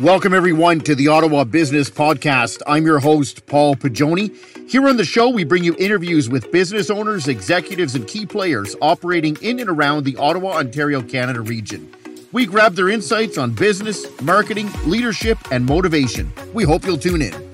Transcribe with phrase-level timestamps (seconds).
[0.00, 2.62] Welcome, everyone, to the Ottawa Business Podcast.
[2.68, 4.32] I'm your host, Paul Pagioni.
[4.70, 8.76] Here on the show, we bring you interviews with business owners, executives, and key players
[8.80, 11.92] operating in and around the Ottawa, Ontario, Canada region.
[12.30, 16.32] We grab their insights on business, marketing, leadership, and motivation.
[16.54, 17.47] We hope you'll tune in.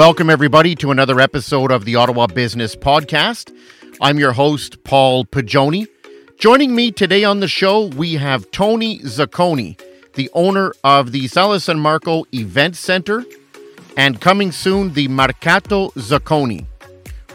[0.00, 3.54] Welcome, everybody, to another episode of the Ottawa Business Podcast.
[4.00, 5.88] I'm your host, Paul Pagioni.
[6.38, 9.78] Joining me today on the show, we have Tony Zacconi,
[10.14, 13.26] the owner of the Sala San Marco Event Center,
[13.94, 16.64] and coming soon, the Mercato Zacconi.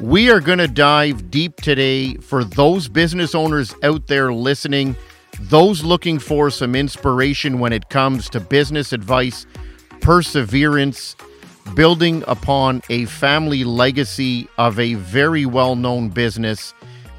[0.02, 4.96] We are going to dive deep today for those business owners out there listening,
[5.40, 9.46] those looking for some inspiration when it comes to business advice,
[10.02, 11.16] perseverance,
[11.74, 16.74] building upon a family legacy of a very well known business.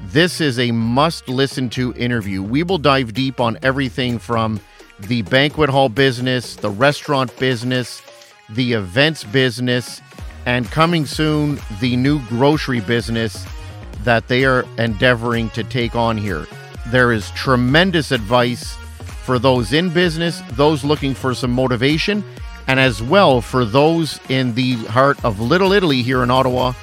[0.05, 2.41] This is a must listen to interview.
[2.41, 4.59] We will dive deep on everything from
[4.99, 8.01] the banquet hall business, the restaurant business,
[8.49, 10.01] the events business,
[10.45, 13.45] and coming soon, the new grocery business
[14.03, 16.47] that they are endeavoring to take on here.
[16.87, 18.75] There is tremendous advice
[19.23, 22.23] for those in business, those looking for some motivation,
[22.67, 26.73] and as well for those in the heart of Little Italy here in Ottawa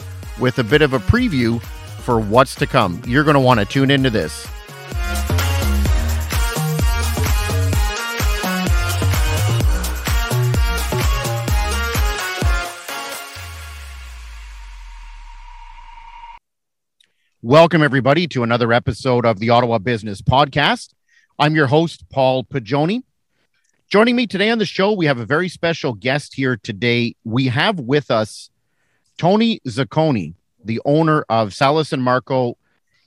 [0.41, 3.01] with a bit of a preview for what's to come.
[3.07, 4.49] You're going to want to tune into this.
[17.43, 20.95] Welcome, everybody, to another episode of the Ottawa Business Podcast.
[21.39, 23.03] I'm your host, Paul Pagioni.
[23.89, 27.15] Joining me today on the show, we have a very special guest here today.
[27.23, 28.51] We have with us
[29.19, 30.35] Tony Zacconi,
[30.65, 32.57] the owner of Sala San Marco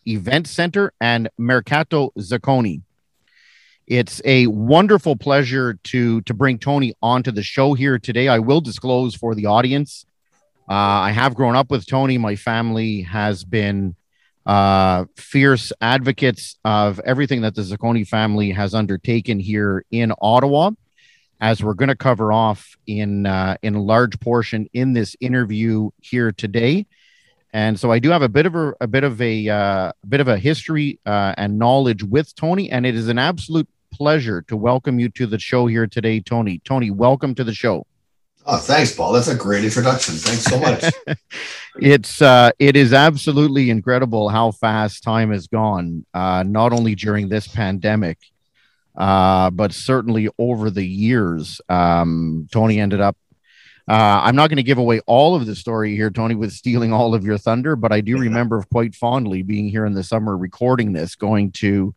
[0.05, 2.83] Event Center and Mercato Zacconi.
[3.87, 8.27] It's a wonderful pleasure to to bring Tony onto the show here today.
[8.27, 10.05] I will disclose for the audience,
[10.69, 12.17] uh, I have grown up with Tony.
[12.17, 13.95] My family has been
[14.47, 20.71] uh, fierce advocates of everything that the Zacconi family has undertaken here in Ottawa,
[21.41, 25.89] as we're going to cover off in uh, in a large portion in this interview
[26.01, 26.87] here today.
[27.51, 30.07] And so I do have a bit of a, a bit of a, uh, a
[30.07, 34.43] bit of a history uh, and knowledge with Tony, and it is an absolute pleasure
[34.43, 36.61] to welcome you to the show here today, Tony.
[36.63, 37.85] Tony, welcome to the show.
[38.49, 39.11] Oh, thanks, Paul.
[39.11, 40.15] That's a great introduction.
[40.15, 40.85] Thanks so much.
[41.81, 46.05] it's uh, it is absolutely incredible how fast time has gone.
[46.13, 48.17] Uh, not only during this pandemic,
[48.95, 51.59] uh, but certainly over the years.
[51.67, 53.17] Um, Tony ended up.
[53.85, 56.93] Uh, I'm not going to give away all of the story here, Tony, with stealing
[56.93, 60.37] all of your thunder, but I do remember quite fondly being here in the summer
[60.37, 61.93] recording this, going to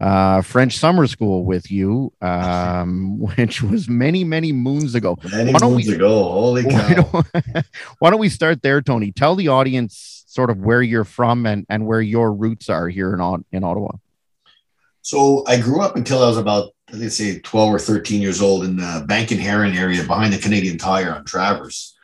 [0.00, 5.16] uh, French summer school with you, um, which was many, many moons ago.
[5.30, 6.22] Many moons we, ago.
[6.24, 6.78] Holy cow.
[6.78, 7.66] Why don't,
[7.98, 9.12] why don't we start there, Tony?
[9.12, 13.14] Tell the audience sort of where you're from and, and where your roots are here
[13.14, 13.92] in, in Ottawa.
[15.00, 18.64] So I grew up until I was about, let's say, 12 or 13 years old
[18.64, 21.94] in the Bank and Heron area behind the Canadian Tire on Travers,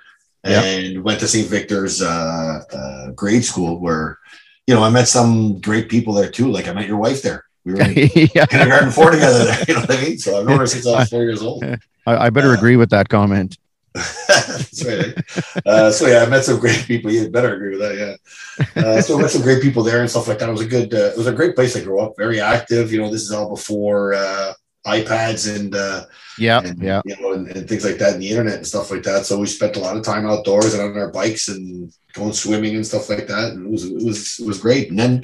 [0.44, 0.64] Yep.
[0.64, 1.46] And went to St.
[1.46, 4.18] Victor's uh, uh, grade school where,
[4.66, 6.50] you know, I met some great people there too.
[6.50, 8.46] Like I met your wife there we were in yeah.
[8.46, 9.52] kindergarten four together.
[9.68, 10.18] You know what I mean?
[10.18, 11.64] So I've known her since I was four years old.
[12.06, 13.58] I, I better uh, agree with that comment.
[13.94, 15.14] That's right.
[15.66, 17.12] Uh, so yeah, I met some great people.
[17.12, 18.18] You better agree with that.
[18.74, 18.82] Yeah.
[18.82, 20.48] Uh, so I met some great people there and stuff like that.
[20.48, 20.94] It was a good.
[20.94, 22.14] Uh, it was a great place to grow up.
[22.16, 22.92] Very active.
[22.92, 24.54] You know, this is all before uh,
[24.86, 26.04] iPads and uh,
[26.38, 29.02] yeah, yeah, you know, and, and, things like that, and the internet and stuff like
[29.04, 29.24] that.
[29.24, 32.74] So we spent a lot of time outdoors and on our bikes and going swimming
[32.76, 33.52] and stuff like that.
[33.52, 34.90] And it was it was it was great.
[34.90, 35.22] And then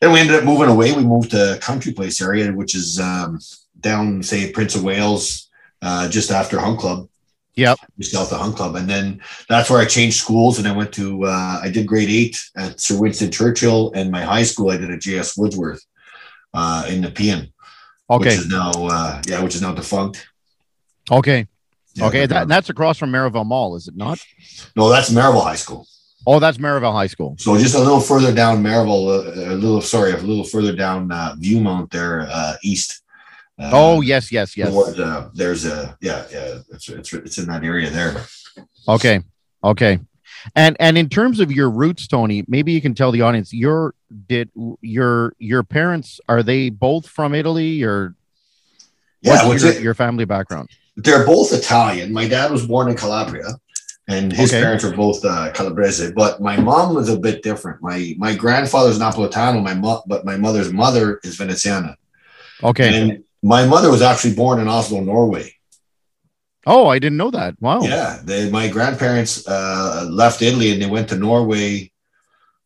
[0.00, 0.92] then we ended up moving away.
[0.92, 3.40] We moved to Country Place area, which is um,
[3.80, 5.50] down, say, Prince of Wales,
[5.82, 7.08] uh, just after Hunt Club.
[7.54, 7.78] Yep.
[7.98, 8.76] Just south of Hunt Club.
[8.76, 12.08] And then that's where I changed schools and I went to uh, I did grade
[12.08, 15.84] eight at Sir Winston Churchill and my high school I did at JS Woodsworth
[16.54, 17.51] uh, in Nepean.
[18.10, 18.24] Okay.
[18.30, 20.26] Which is now uh, yeah, which is now defunct.
[21.10, 21.46] Okay.
[21.94, 24.18] Yeah, okay, that, that's across from Merivale Mall, is it not?
[24.74, 25.86] No, that's Merivale High School.
[26.26, 27.36] Oh, that's Merivale High School.
[27.38, 31.12] So just a little further down Merivale, uh, a little sorry, a little further down
[31.12, 33.02] uh, Viewmont there, uh, east.
[33.58, 34.70] Uh, oh yes, yes, yes.
[34.70, 34.96] Towards,
[35.34, 36.58] there's a yeah, yeah.
[36.70, 38.24] It's, it's it's in that area there.
[38.88, 39.20] Okay,
[39.62, 39.98] okay.
[40.54, 43.94] And and in terms of your roots, Tony, maybe you can tell the audience your
[44.28, 44.50] did
[44.80, 48.14] your your parents are they both from Italy or
[49.20, 50.68] Yeah, what's your, your family background?
[50.96, 52.12] they're both Italian.
[52.12, 53.46] My dad was born in Calabria,
[54.08, 54.60] and his Okay.
[54.62, 56.12] parents were both uh, Calabrese.
[56.12, 57.80] But my mom was a bit different.
[57.82, 61.94] My my grandfather's Napolitano, my mo- but my mother's mother is Veneziana.
[62.62, 62.88] Okay.
[62.94, 65.54] And my mother was actually born in Oslo, Norway.
[66.66, 67.60] Oh, I didn't know that.
[67.60, 67.80] Wow.
[67.82, 71.90] Yeah, they, my grandparents uh, left Italy and they went to Norway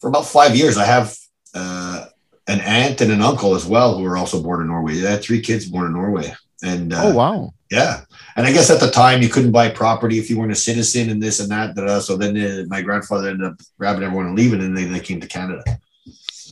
[0.00, 0.76] for about five years.
[0.76, 1.16] I have
[1.54, 2.06] uh,
[2.46, 4.94] an aunt and an uncle as well who were also born in Norway.
[4.96, 7.54] They had three kids born in Norway, and uh, Oh wow.
[7.70, 8.02] yeah,
[8.37, 11.08] and I guess at the time you couldn't buy property if you weren't a citizen
[11.08, 11.75] and this and that.
[11.75, 11.99] da, da.
[12.00, 15.20] So then uh, my grandfather ended up grabbing everyone and leaving, and then they came
[15.22, 15.64] to Canada.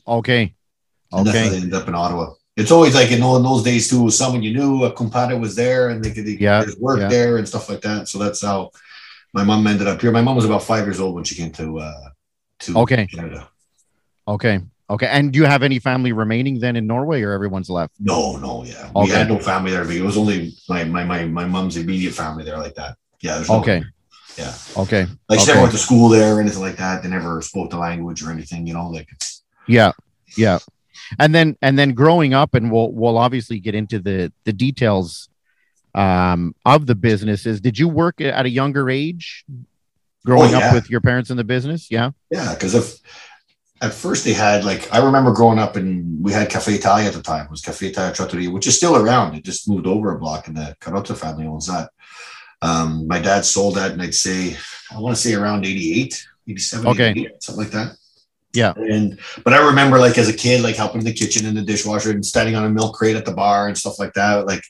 [0.09, 0.55] Okay.
[1.13, 1.51] And that's how Okay.
[1.51, 2.33] they ended up in Ottawa.
[2.57, 5.57] It's always like you know in those days too, someone you knew, a compadre was
[5.57, 7.09] there, and they could they, Yeah, work yeah.
[7.09, 8.09] there and stuff like that.
[8.09, 8.71] So that's how
[9.33, 10.13] my mom ended up here.
[10.13, 12.09] My mom was about five years old when she came to uh
[12.61, 13.07] to Okay.
[13.07, 13.49] Canada.
[14.29, 14.61] Okay.
[14.89, 15.07] Okay.
[15.07, 17.95] And do you have any family remaining then in Norway or everyone's left?
[17.99, 19.85] No, no, yeah, we had no family there.
[19.85, 22.97] But it was only my my my my mom's immediate family there, like that.
[23.21, 23.83] Yeah, no Okay.
[24.39, 24.55] yeah.
[24.77, 25.07] Okay.
[25.29, 25.53] Like she Okay.
[25.53, 27.03] never went to school there or anything like that.
[27.03, 28.67] They never spoke the language or anything.
[28.69, 29.09] You know, like
[29.67, 29.93] Yeah.
[30.37, 30.59] Yeah.
[31.19, 35.29] And then and then growing up and we'll we'll obviously get into the the details
[35.95, 37.61] um of the businesses.
[37.61, 39.45] Did you work at a younger age
[40.27, 40.69] growing Oh, yeah.
[40.69, 41.91] up with your parents in the business?
[41.91, 42.11] Yeah.
[42.31, 42.99] Yeah, because if
[43.81, 47.13] at first they had like I remember growing up and we had Cafe Italia at
[47.15, 47.45] the time.
[47.47, 49.35] It was Cafe Italia Trattoria, which is still around.
[49.37, 51.91] It just moved over a block, and the Carota family owns that.
[52.63, 54.57] Um, my dad sold that, and I'd say
[54.91, 57.11] I want to say around 88, 87, Okay.
[57.11, 57.97] 88, something like that.
[58.55, 58.73] Yeah.
[58.77, 61.63] And but I remember like as a kid, like helping in the kitchen and the
[61.63, 64.47] dishwasher and standing on a milk crate at the bar and stuff like that.
[64.47, 64.63] Like,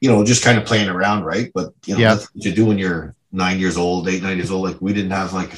[0.00, 1.50] you know, just kind of playing around, right?
[1.54, 2.14] But you know, Yeah.
[2.14, 4.68] that's what you do when you're nine years old, eight, nine years old.
[4.68, 5.52] Like we didn't have like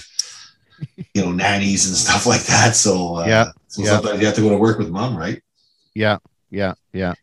[1.14, 2.76] you know, nannies and stuff like that.
[2.76, 3.90] So uh, Yeah, so yeah.
[3.90, 5.42] sometimes you have to go to work with mom, right?
[5.94, 6.18] Yeah.
[6.50, 6.74] Yeah.
[6.92, 7.14] Yeah.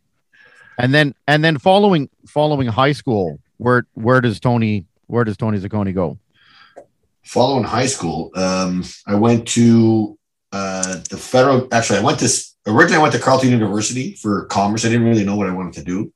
[0.77, 5.59] And then and then following following high school, where where does Tony where does Tony
[5.59, 6.18] Zacconi go?
[7.24, 10.18] Following high school, um, I went to
[10.51, 11.68] uh, the federal.
[11.71, 12.30] Actually, I went to
[12.68, 14.86] originally I went to Carleton University for commerce.
[14.86, 16.00] I didn't really know what I wanted to do.
[16.00, 16.12] And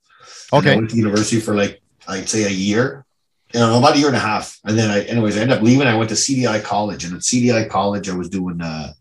[0.54, 0.76] I Okay.
[0.76, 3.06] went to university for like I'd say a year,
[3.54, 5.64] you know, about a year and a half, and then I, anyways, I ended up
[5.64, 5.88] leaving.
[5.88, 8.94] I went to CDI College, and at CDI College, I was doing uh,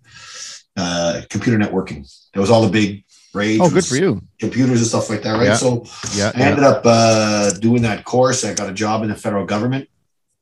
[0.76, 2.06] uh, computer networking.
[2.32, 3.04] That was all the big
[3.34, 3.60] rage.
[3.60, 4.22] Oh, good for you.
[4.38, 5.46] Computers and stuff like that, right?
[5.48, 5.56] Yeah.
[5.56, 5.84] So
[6.14, 6.32] Yeah.
[6.34, 6.46] I yeah.
[6.46, 8.44] ended up uh, doing that course.
[8.44, 9.88] I got a job in the federal government.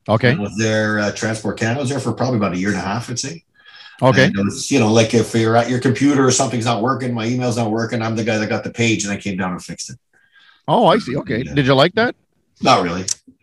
[0.09, 0.33] Okay.
[0.33, 1.79] I was there, uh, Transport Canada.
[1.79, 3.45] I was there for probably about a year and a half, I'd say.
[4.03, 4.31] Okay.
[4.35, 7.57] Was, you know, like if you're at your computer or something's not working, my email's
[7.57, 9.91] not working, I'm the guy that got the page and I came down and fixed
[9.91, 9.99] it.
[10.67, 11.17] Oh, I see.
[11.17, 11.43] Okay.
[11.45, 11.55] Yeah.
[11.55, 12.17] Did you like that?
[12.61, 13.05] Not really.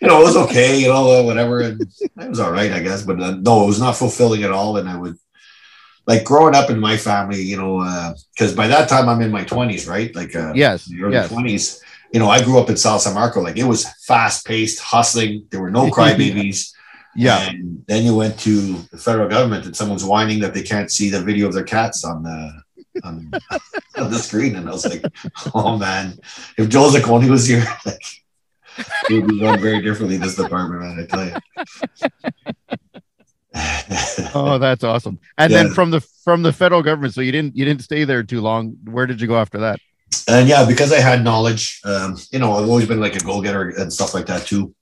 [0.00, 1.60] you know, it was okay, you know, uh, whatever.
[1.62, 3.02] And it was all right, I guess.
[3.02, 4.76] But uh, no, it was not fulfilling at all.
[4.76, 5.16] And I would,
[6.06, 9.44] like, growing up in my family, you know, because by that time I'm in my
[9.44, 10.14] 20s, right?
[10.14, 10.90] Like, uh, Yes.
[11.00, 11.30] early Yes.
[11.30, 11.80] 20s.
[12.12, 13.40] You know, I grew up in Sala San Marco.
[13.40, 15.46] Like, it was fast paced, hustling.
[15.50, 16.72] There were no crybabies.
[17.16, 17.48] Yeah.
[17.48, 21.10] And then you went to the federal government and someone's whining that they can't see
[21.10, 22.62] the video of their cats on the
[23.02, 23.30] on,
[23.96, 24.56] on the screen.
[24.56, 25.04] And I was like,
[25.54, 26.18] oh man,
[26.58, 28.02] if Joe Zacconi was here, like
[29.10, 32.30] it would be run very differently this department, man, I tell you.
[34.34, 35.20] Oh, that's awesome.
[35.38, 38.24] And then from the from the federal government, so you didn't you didn't stay there
[38.24, 38.76] too long.
[38.82, 39.78] Where did you go after that?
[40.28, 43.70] and yeah, because I had knowledge, um, you know, I've always been like a go-getter
[43.70, 44.74] and stuff like that too.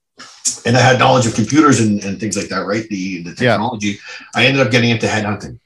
[0.67, 2.89] And I had knowledge of computers and, and things like that, right?
[2.89, 3.53] The the Yeah.
[3.53, 3.99] technology.
[4.35, 5.59] I ended up getting into headhunting.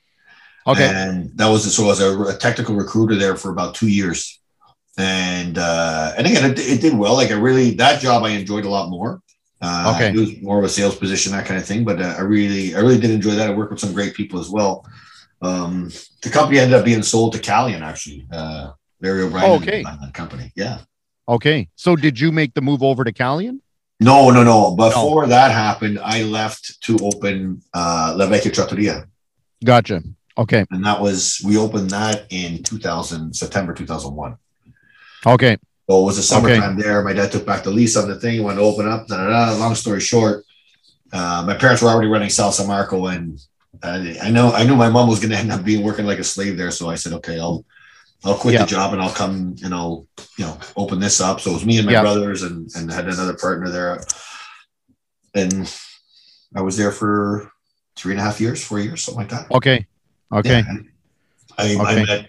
[0.67, 0.89] Okay.
[0.89, 4.41] And that was so I was a, a technical recruiter there for about two years.
[4.99, 7.15] And uh, and again, it, it did well.
[7.15, 9.21] Like I really that job I enjoyed a lot more.
[9.63, 10.09] Uh, Okay.
[10.11, 11.85] it was more of a sales position, that kind of thing.
[11.85, 13.49] But uh, I really, I really did enjoy that.
[13.49, 14.85] I worked with some great people as well.
[15.43, 15.91] Um,
[16.23, 18.27] the company ended up being sold to Calian, actually.
[18.33, 19.85] Uh, Barry O'Brien, Oh, okay.
[20.13, 20.53] company.
[20.55, 20.79] Yeah.
[21.29, 21.69] Okay.
[21.77, 23.61] So did you make the move over to Calian?
[23.99, 24.77] No, no, no.
[24.77, 29.07] Before that happened, I left to open uh, La Vecchia Trattoria.
[29.65, 30.03] Gotcha.
[30.37, 30.67] Okay.
[30.71, 34.37] And that was, we opened that in 2000, September 2001.
[35.27, 35.57] Okay.
[35.89, 37.03] So it was the summertime there.
[37.03, 39.07] My dad took back the lease on the thing, wanted to open up.
[39.07, 39.59] Da, da, da.
[39.59, 40.45] Long story short,
[41.13, 43.39] uh, my parents were already running San Marco, and
[43.83, 46.19] I, I know I knew my mom was going to end up being working like
[46.19, 46.71] a slave there.
[46.71, 47.65] So I said, okay, I'll
[48.27, 48.63] I'll quit Yeah.
[48.63, 50.07] the job and I'll come and I'll
[50.37, 51.41] you know open this up.
[51.41, 52.03] So it was me and my Yeah.
[52.03, 54.03] brothers and and had another partner there,
[55.35, 55.73] and
[56.55, 57.51] I was there for
[57.97, 59.51] three and a half years, four years, something like that.
[59.53, 59.87] Okay.
[60.33, 60.63] Okay.
[60.67, 60.75] Yeah.
[61.59, 62.03] I, Okay.
[62.03, 62.29] I met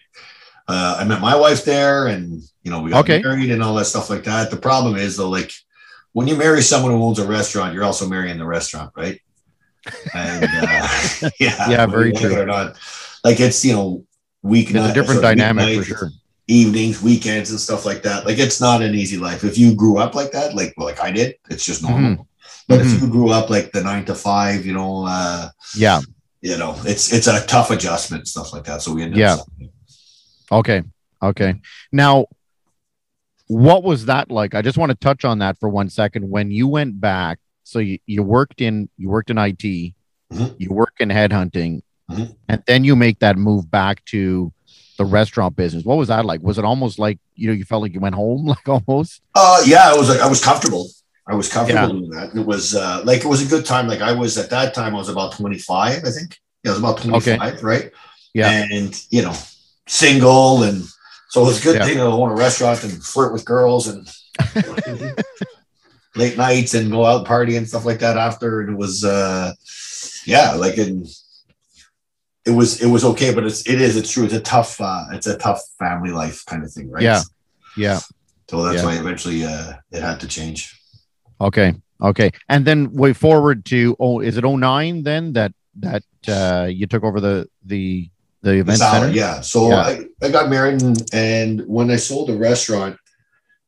[0.68, 3.22] uh, I met my wife there, and you know we got Okay.
[3.22, 4.52] married and all that stuff like that.
[4.52, 5.52] The problem is though, like
[6.14, 9.20] when you marry someone who owns a restaurant, you're also marrying the restaurant, right?
[10.14, 10.88] And uh,
[11.40, 12.42] yeah, Yeah, very whether you like true.
[12.42, 12.78] Or not,
[13.24, 14.06] like it's you know
[14.42, 14.70] week.
[14.72, 16.12] It's a different dynamic for sure.
[16.48, 18.26] Evenings, weekends, and stuff like that.
[18.26, 19.44] Like it's not an easy life.
[19.44, 22.12] If you grew up like that, like like I did, it's just normal.
[22.12, 22.22] Mm-hmm.
[22.70, 26.02] But if you grew up like the nine to five, you know, uh, Yeah.
[26.42, 28.82] you know, it's it's a tough adjustment, stuff like that.
[28.82, 29.36] So we Yeah.
[29.36, 29.48] up
[30.52, 30.84] Okay.
[31.22, 31.56] Okay.
[31.92, 32.28] Now,
[33.48, 34.54] what was that like?
[34.56, 36.30] I just want to touch on that for one second.
[36.30, 39.94] When you went back, so you, you worked in you worked in IT,
[40.34, 40.56] Mhm.
[40.58, 42.36] you work in headhunting, Mhm.
[42.48, 44.52] and then you make that move back to
[44.98, 45.84] the restaurant business.
[45.84, 46.42] What was that like?
[46.42, 49.22] Was it almost like you know you felt like you went home, like almost?
[49.36, 50.88] Uh, yeah, I was like, I was comfortable.
[51.28, 51.92] I was comfortable Yeah.
[51.92, 52.30] doing that.
[52.32, 53.88] And It was uh, like it was a good time.
[53.88, 56.40] Like I was at that time, I was about 25, I think.
[56.64, 57.92] Yeah, I was about 25, right?
[58.34, 58.66] Yeah.
[58.72, 59.34] And you know,
[59.88, 60.86] single, and
[61.30, 61.86] so it was a good Yeah.
[61.86, 64.08] thing to own a restaurant and flirt with girls and
[66.16, 68.62] late nights and go out and party and stuff like that after.
[68.62, 69.52] And it was, uh,
[70.26, 71.06] yeah, like in.
[72.48, 74.24] It was it was okay, but it's it is it's true.
[74.26, 77.04] It's a tough uh, it's a tough family life kind of thing, right?
[77.04, 77.22] Yeah.
[77.76, 78.00] Yeah.
[78.50, 78.86] So that's Yeah.
[78.86, 80.60] why eventually uh, it had to change.
[81.40, 81.76] Okay.
[82.02, 82.32] Okay.
[82.48, 87.04] And then way forward to oh, is it 09 then that that uh you took
[87.04, 88.10] over the the
[88.44, 89.10] the event center?
[89.10, 89.42] yeah.
[89.42, 89.82] So Yeah.
[89.82, 92.96] I, I got married and, and when I sold the restaurant,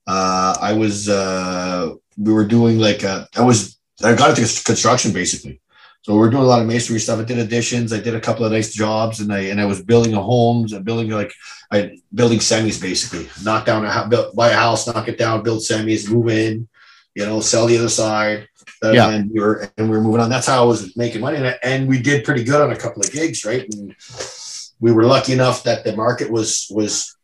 [0.07, 5.11] uh, I was uh, we were doing like uh, I was I got into construction
[5.11, 5.59] basically.
[6.09, 7.19] So we are doing a lot of masonry stuff.
[7.19, 7.93] I did additions.
[7.93, 10.73] I did a couple of nice jobs, and I and I was building a homes
[10.73, 11.31] and building like
[11.69, 13.29] I building semis basically.
[13.43, 16.67] Knock down a house, buy a house, knock it down, build semis, move in,
[17.13, 18.47] you know, sell the other side.
[18.81, 19.07] And Yeah.
[19.11, 20.31] then we were and we were moving on.
[20.31, 22.75] That's how I was making money, and, I- and we did pretty good on a
[22.75, 23.71] couple of gigs, right?
[23.71, 23.95] And
[24.79, 27.15] we were lucky enough that the market was was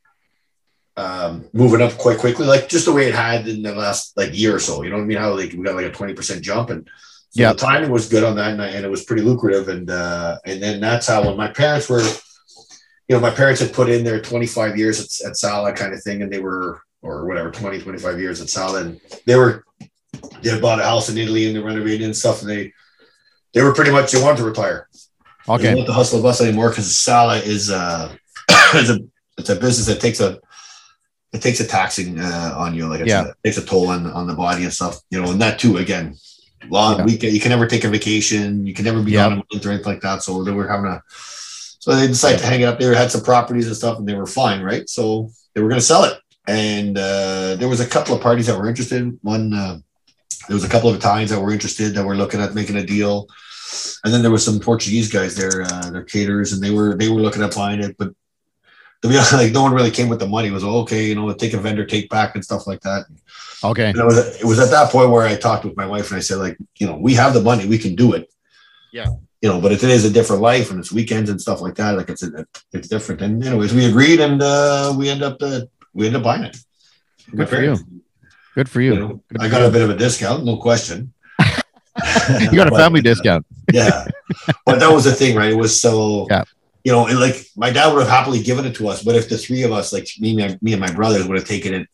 [0.96, 4.38] um, moving up quite quickly, like just the way it had in the last like
[4.38, 4.84] year or so.
[4.84, 5.18] You know what I mean?
[5.18, 6.88] How like we got like a twenty percent jump, and
[7.36, 7.52] so Yeah.
[7.52, 9.68] the timing was good on that, and, I- and it was pretty lucrative.
[9.68, 13.74] And uh, and then that's how when my parents were, you know, my parents had
[13.74, 16.82] put in their twenty five years at, at Sala kind of thing, and they were
[17.02, 19.64] or whatever 20 25 years at Sala, and they were
[20.42, 22.72] they had bought a house in Italy and they renovated and stuff, and they
[23.54, 24.88] they were pretty much they wanted to retire.
[25.46, 25.64] They Okay.
[25.66, 28.12] don't want the hustle and bustle anymore because Sala is uh
[28.76, 29.00] is a
[29.38, 30.40] it's a business that takes a
[31.34, 33.26] it takes a taxing uh, on you, like Yeah.
[33.28, 35.78] a, takes a toll on on the body and stuff, you know, and that too
[35.78, 36.16] again.
[36.70, 37.06] Long Yeah.
[37.06, 39.28] weekend, you can never take a vacation, you can never be Yeah.
[39.28, 40.24] on a month or anything like that.
[40.24, 41.02] So they were having a
[41.80, 44.16] so they decided to hang it up there, had some properties and stuff, and they
[44.16, 44.90] were fine, right?
[44.90, 46.18] So they were gonna sell it.
[46.48, 49.18] And uh, there was a couple of parties that were interested.
[49.22, 49.78] One uh,
[50.48, 52.84] there was a couple of Italians that were interested that were looking at making a
[52.84, 53.28] deal
[54.04, 57.10] and then there was some Portuguese guys there, uh, they're caterers, and they were they
[57.10, 58.12] were looking at buying it, but
[59.02, 60.48] to be honest, like no one really came with the money.
[60.50, 63.06] It was okay, you know, take a vendor take back and stuff like that.
[63.64, 63.90] Okay.
[63.90, 66.18] And it was it was at that point where I talked with my wife and
[66.18, 68.32] I said, like, you know, we have the money, we can do it.
[68.92, 69.08] Yeah.
[69.42, 71.92] You know, but it is a different life and it's weekends and stuff like that.
[71.98, 73.22] Like it's a, it's different.
[73.22, 75.62] And anyways, we agreed and uh, we end up uh,
[75.94, 76.58] we end up buying it.
[77.32, 77.78] My Good for you.
[78.56, 78.94] Good for you.
[78.94, 79.68] you know, Good I got you.
[79.68, 81.14] a bit of a discount, no question.
[82.52, 83.46] You got a But- family discount.
[83.74, 84.06] yeah
[84.66, 86.44] but that was the thing right it was so Yeah.
[86.86, 89.28] You know and like my dad would have happily given it to us but if
[89.28, 91.88] the three of us like me my, me and my brothers would have taken it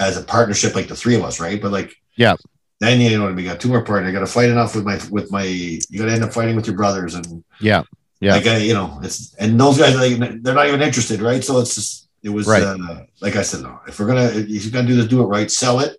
[0.00, 2.34] as a partnership like the three of us right but like Yeah.
[2.80, 4.98] then you know we got two more partners i got to fight enough with my
[5.10, 7.82] with my you got to end up fighting with your brothers and Yeah.
[8.20, 8.34] Yeah.
[8.36, 11.60] like I, you know it's and those guys like, they're not even interested right so
[11.60, 12.62] it's just it was Right.
[12.62, 15.26] uh, like i said no if we're gonna if you're gonna do this do it
[15.26, 15.92] right sell it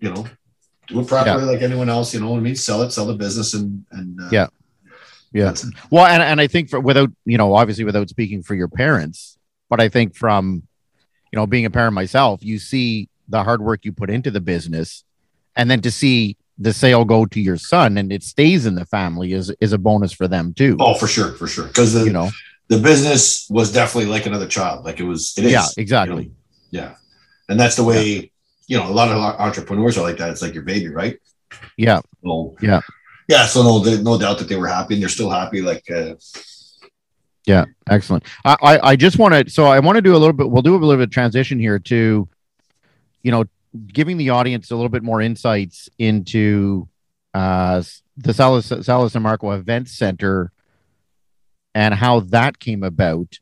[0.00, 0.26] you know
[0.88, 3.14] do it properly like anyone else you know what i mean sell it sell the
[3.14, 4.48] business and and uh, Yeah.
[5.32, 5.52] Yeah.
[5.52, 5.64] it.
[5.90, 9.38] Well, and, and I think for without, you know, obviously without speaking for your parents,
[9.68, 10.62] but I think from,
[11.32, 14.40] you know, being a parent myself, you see the hard work you put into the
[14.40, 15.04] business
[15.56, 18.84] and then to see the sale go to your son and it stays in the
[18.84, 20.76] family is is a bonus for them too.
[20.78, 21.66] Oh, for sure, for sure.
[21.66, 22.30] Because the you know,
[22.68, 24.84] the business was definitely like another child.
[24.84, 25.34] Like it was.
[25.36, 25.52] It is.
[25.52, 26.24] yeah, you exactly.
[26.26, 26.32] know?
[26.70, 26.94] yeah,
[27.48, 28.30] and that's the way.
[28.68, 30.30] You know, a lot of entrepreneurs are like that.
[30.30, 31.18] It's like your baby, right?
[31.76, 32.00] Yeah.
[32.22, 32.80] So, Yeah.
[33.28, 33.46] Yeah.
[33.46, 35.62] So no, there- no doubt that they were happy, and they're still happy.
[35.62, 36.14] Like, uh,
[37.46, 38.24] yeah, Excellent.
[38.44, 40.62] I, I, I just want to, so I want to do a little bit, we'll
[40.62, 42.28] do a little bit of transition here to,
[43.22, 43.44] you know,
[43.88, 46.86] giving the audience a little bit more insights into
[47.34, 47.82] uh,
[48.16, 50.52] the Salas, Sala San Marco Event Center
[51.74, 53.38] and how that came about.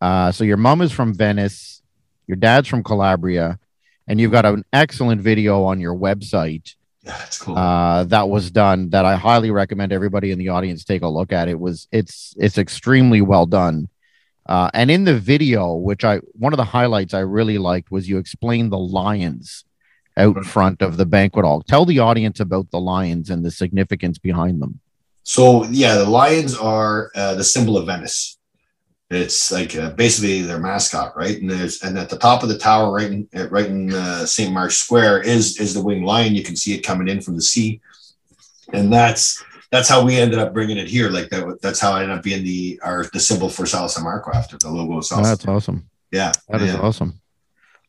[0.00, 1.82] Uh, so your mom is from Venice,
[2.26, 3.58] your dad's from Calabria,
[4.06, 6.74] and you've got an excellent video on your website
[7.06, 7.56] it's cool.
[7.56, 11.32] uh, that was done that I highly recommend everybody in the audience take a look
[11.32, 11.48] at.
[11.48, 13.88] It was it's it's extremely well done.
[14.46, 18.08] Uh, and in the video, which I one of the highlights I really liked was
[18.08, 19.64] you explained the lions
[20.16, 21.62] out front of the banquet hall.
[21.62, 24.80] Tell the audience about the lions and the significance behind them.
[25.22, 28.35] So yeah, the lions are uh, the symbol of Venice.
[29.08, 31.40] It's like uh, basically their mascot, right?
[31.40, 34.52] And there's and at the top of the tower, right in right in uh, St.
[34.52, 36.34] Mark's Square, is is the winged lion.
[36.34, 37.80] You can see it coming in from the sea,
[38.72, 41.08] and that's that's how we ended up bringing it here.
[41.08, 44.02] Like that, that's how I ended up being the our the symbol for Sala San
[44.02, 45.22] Marco after the logo of Sala.
[45.22, 45.88] That's awesome.
[46.10, 46.80] Yeah, that is yeah.
[46.80, 47.20] awesome.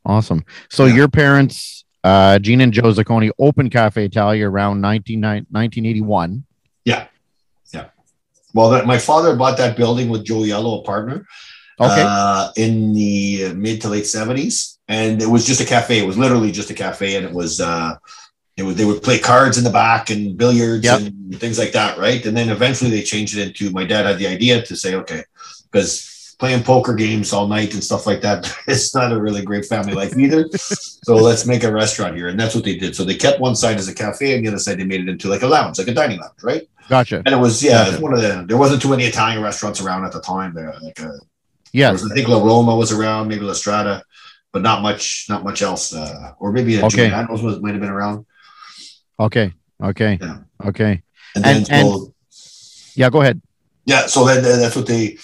[0.06, 0.46] Awesome.
[0.70, 0.96] So Yeah.
[0.96, 6.46] your parents, uh, Gene and Joe Zacconi, opened Cafe Italia around 19, 1981.
[8.54, 11.26] Well, that, my father bought that building with Joe Yellow, a partner,
[11.80, 12.04] Okay.
[12.08, 16.00] uh, in the mid to late seventies, and it was just a cafe.
[16.00, 17.96] It was literally just a cafe, and it was uh,
[18.56, 21.00] it was they would play cards in the back and billiards Yep.
[21.02, 22.26] and things like that, right?
[22.26, 23.70] And then eventually they changed it into.
[23.70, 25.24] My dad had the idea to say, okay,
[25.72, 29.66] because playing poker games all night and stuff like that, it's not a really great
[29.66, 30.48] family life either.
[30.58, 32.96] so let's make a restaurant here, and that's what they did.
[32.96, 35.10] So they kept one side as a cafe, and the other side they made it
[35.10, 36.68] into like a lounge, like a dining lounge, right?
[36.90, 37.18] Gotcha.
[37.26, 37.92] And it was yeah, Gotcha.
[37.94, 38.46] it's one of the.
[38.48, 40.54] There wasn't too many Italian restaurants around at the time.
[40.54, 41.12] There, like uh,
[41.74, 44.04] there was, I think La Roma was around, maybe La Strada,
[44.54, 45.94] but not much, not much else.
[45.94, 47.08] Uh, or maybe a Okay.
[47.10, 48.26] Giuliano's was might have been around.
[49.20, 49.54] Okay.
[49.84, 50.18] Okay.
[50.22, 50.38] Yeah.
[50.66, 51.02] Okay.
[51.36, 52.14] And then And- and-
[52.96, 53.10] Yeah.
[53.10, 53.42] Go ahead.
[53.86, 55.18] yeah, so then then that's what they,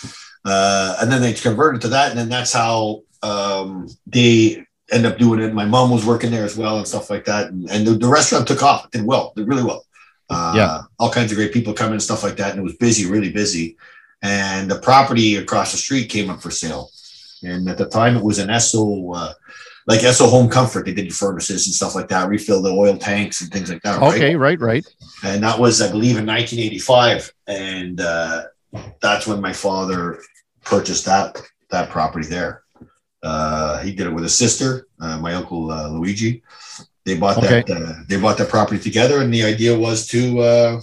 [0.46, 5.18] uh, and then they converted to that, and then that's how um, they end up
[5.18, 5.54] doing it.
[5.54, 8.08] My mom was working there as well and stuff like that, and, and the, the
[8.08, 9.86] restaurant took off, it did well, did really well.
[10.30, 10.82] Uh, Yeah.
[11.00, 13.32] all kinds of great people coming and stuff like that, and it was busy, really
[13.32, 13.78] busy.
[14.22, 16.90] And the property across the street came up for sale,
[17.44, 19.12] and at the time it was an Esso.
[19.16, 19.34] Uh,
[19.86, 23.42] like Esso Home Comfort, they did furnaces and stuff like that, refill the oil tanks
[23.42, 24.00] and things like that.
[24.00, 24.14] right?
[24.16, 24.36] Okay.
[24.38, 24.60] Right.
[24.62, 24.86] Right.
[25.26, 28.44] and that was, I believe, in 1985, and uh,
[29.02, 30.22] that's when my father
[30.64, 32.64] purchased that that property there.
[33.22, 36.42] Uh, he did it with his sister, uh, my uncle uh, Luigi.
[37.06, 37.70] They bought that.
[37.70, 40.82] Uh, they bought that property together, and the idea was to uh,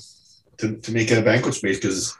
[0.58, 2.14] to to make it a banquet space because.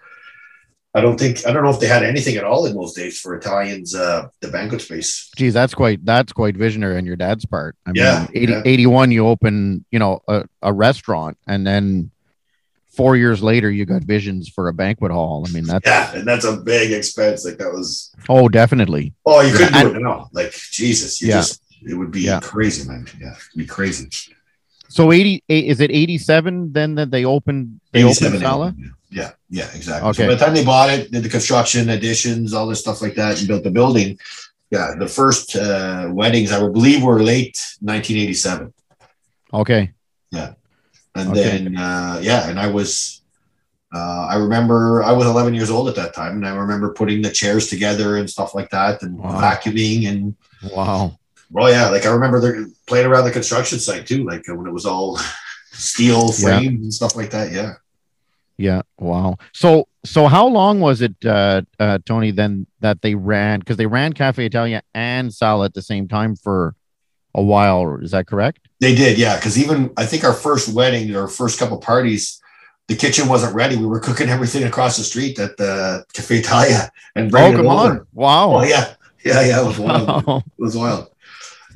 [0.92, 3.20] I don't think I don't know if they had anything at all in those days
[3.20, 3.94] for Italians.
[3.94, 5.30] Uh, the banquet space.
[5.36, 7.76] Geez, that's quite that's quite visionary on your dad's part.
[7.86, 8.62] I Yeah, mean, 80, yeah.
[8.64, 12.10] 81, you open, you know, a, a restaurant, and then
[12.88, 15.46] four years later, you got visions for a banquet hall.
[15.48, 17.44] I mean, that's Yeah, and that's a big expense.
[17.44, 19.14] Like that was oh, definitely.
[19.24, 20.28] Oh, you couldn't Yeah, do it now.
[20.32, 21.34] Like Jesus, you Yeah.
[21.36, 22.40] just it would be Yeah.
[22.40, 23.06] crazy, man.
[23.20, 24.08] Yeah, it'd be crazy.
[24.88, 26.72] So eighty eight is it eighty seven?
[26.72, 28.74] Then that they opened they opened Sala.
[29.10, 30.10] Yeah, yeah, exactly.
[30.10, 30.22] Okay.
[30.22, 33.14] So by the time they bought it, did the construction, additions, all this stuff like
[33.16, 34.18] that, and built the building.
[34.70, 38.72] Yeah, the first uh, weddings I would believe were late 1987,
[39.52, 39.92] Okay,
[40.30, 40.54] Yeah,
[41.16, 41.42] and Okay.
[41.42, 43.16] then uh, yeah, and I was.
[43.92, 47.22] Uh, I remember I was 11 years old at that time, and I remember putting
[47.22, 49.40] the chairs together and stuff like that, and Wow.
[49.40, 50.36] vacuuming and
[50.72, 51.18] wow.
[51.50, 54.72] Well, yeah, like I remember they're playing around the construction site too, like when it
[54.72, 55.18] was all
[55.72, 56.58] steel Yeah.
[56.58, 57.52] and stuff like that.
[57.52, 57.74] Yeah.
[58.56, 59.36] Yeah, wow.
[59.54, 62.30] So so how long was it, uh, uh, Tony?
[62.30, 66.36] Then that they ran because they ran Cafe Italia and Sala at the same time
[66.36, 66.74] for
[67.34, 67.96] a while.
[68.02, 68.68] Is that correct?
[68.80, 69.36] They did, yeah.
[69.36, 72.38] Because even I think our first wedding, our first couple parties,
[72.88, 73.76] the kitchen wasn't ready.
[73.76, 77.66] We were cooking everything across the street at the Cafe Italia and Oh, bringing come
[77.66, 77.90] it over.
[78.00, 78.06] on!
[78.12, 78.56] Wow.
[78.56, 79.62] Oh yeah, yeah, yeah.
[79.62, 80.06] It was wild.
[80.26, 80.42] Wow.
[80.46, 81.08] It was wild.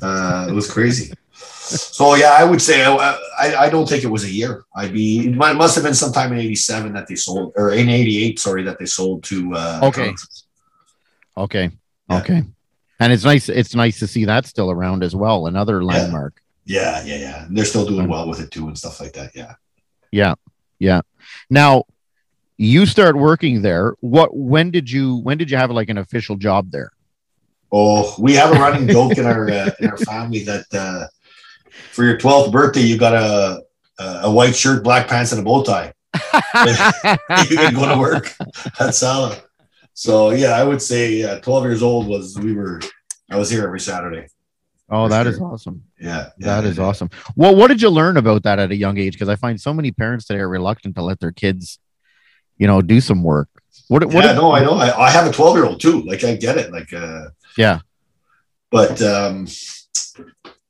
[0.05, 1.13] Uh, it was crazy.
[1.33, 4.65] So yeah, I would say I, I, I don't think it was a year.
[4.77, 7.89] I'd be it might, must have been sometime in '87 that they sold, or in
[7.89, 9.55] '88, sorry, that they sold to.
[9.55, 10.13] Uh, Okay.
[11.37, 11.71] Okay.
[12.11, 12.19] Yeah.
[12.19, 12.43] Okay.
[13.01, 13.49] And it's nice.
[13.49, 15.47] It's nice to see that still around as well.
[15.47, 16.41] Another landmark.
[16.65, 17.45] Yeah, yeah, yeah.
[17.47, 19.35] And they're still doing well with it too and stuff like that.
[19.35, 19.55] Yeah.
[20.13, 20.35] Yeah.
[20.79, 21.01] Yeah.
[21.51, 21.85] Now,
[22.57, 23.95] you start working there.
[24.01, 24.37] What?
[24.37, 25.17] When did you?
[25.17, 26.93] When did you have like an official job there?
[27.73, 31.07] Oh, we have a running joke in our uh, in our family that uh,
[31.93, 33.63] for your twelfth birthday you got a
[33.99, 35.93] a white shirt, black pants, and a bow tie.
[37.51, 38.33] you can go to work
[38.81, 39.37] at Sala.
[39.95, 42.81] So yeah, I would say uh, twelve years old was we were.
[43.31, 44.27] I was here every Saturday.
[44.91, 45.47] oh, that is sure.
[45.53, 45.83] awesome.
[45.99, 46.85] Yeah, That yeah, is yeah.
[46.85, 47.09] awesome.
[47.35, 49.15] Well, what did you learn about that at a young age?
[49.15, 51.79] Because I find so many parents today are reluctant to let their kids,
[52.59, 53.49] you know, do some work.
[53.89, 54.05] What?
[54.05, 54.25] What?
[54.25, 54.75] yeah, no, I know.
[54.75, 56.03] I, I have a 12 year old too.
[56.03, 56.71] Like I get it.
[56.71, 57.25] Like, uh,
[57.57, 57.81] Yeah.
[58.71, 59.47] But um,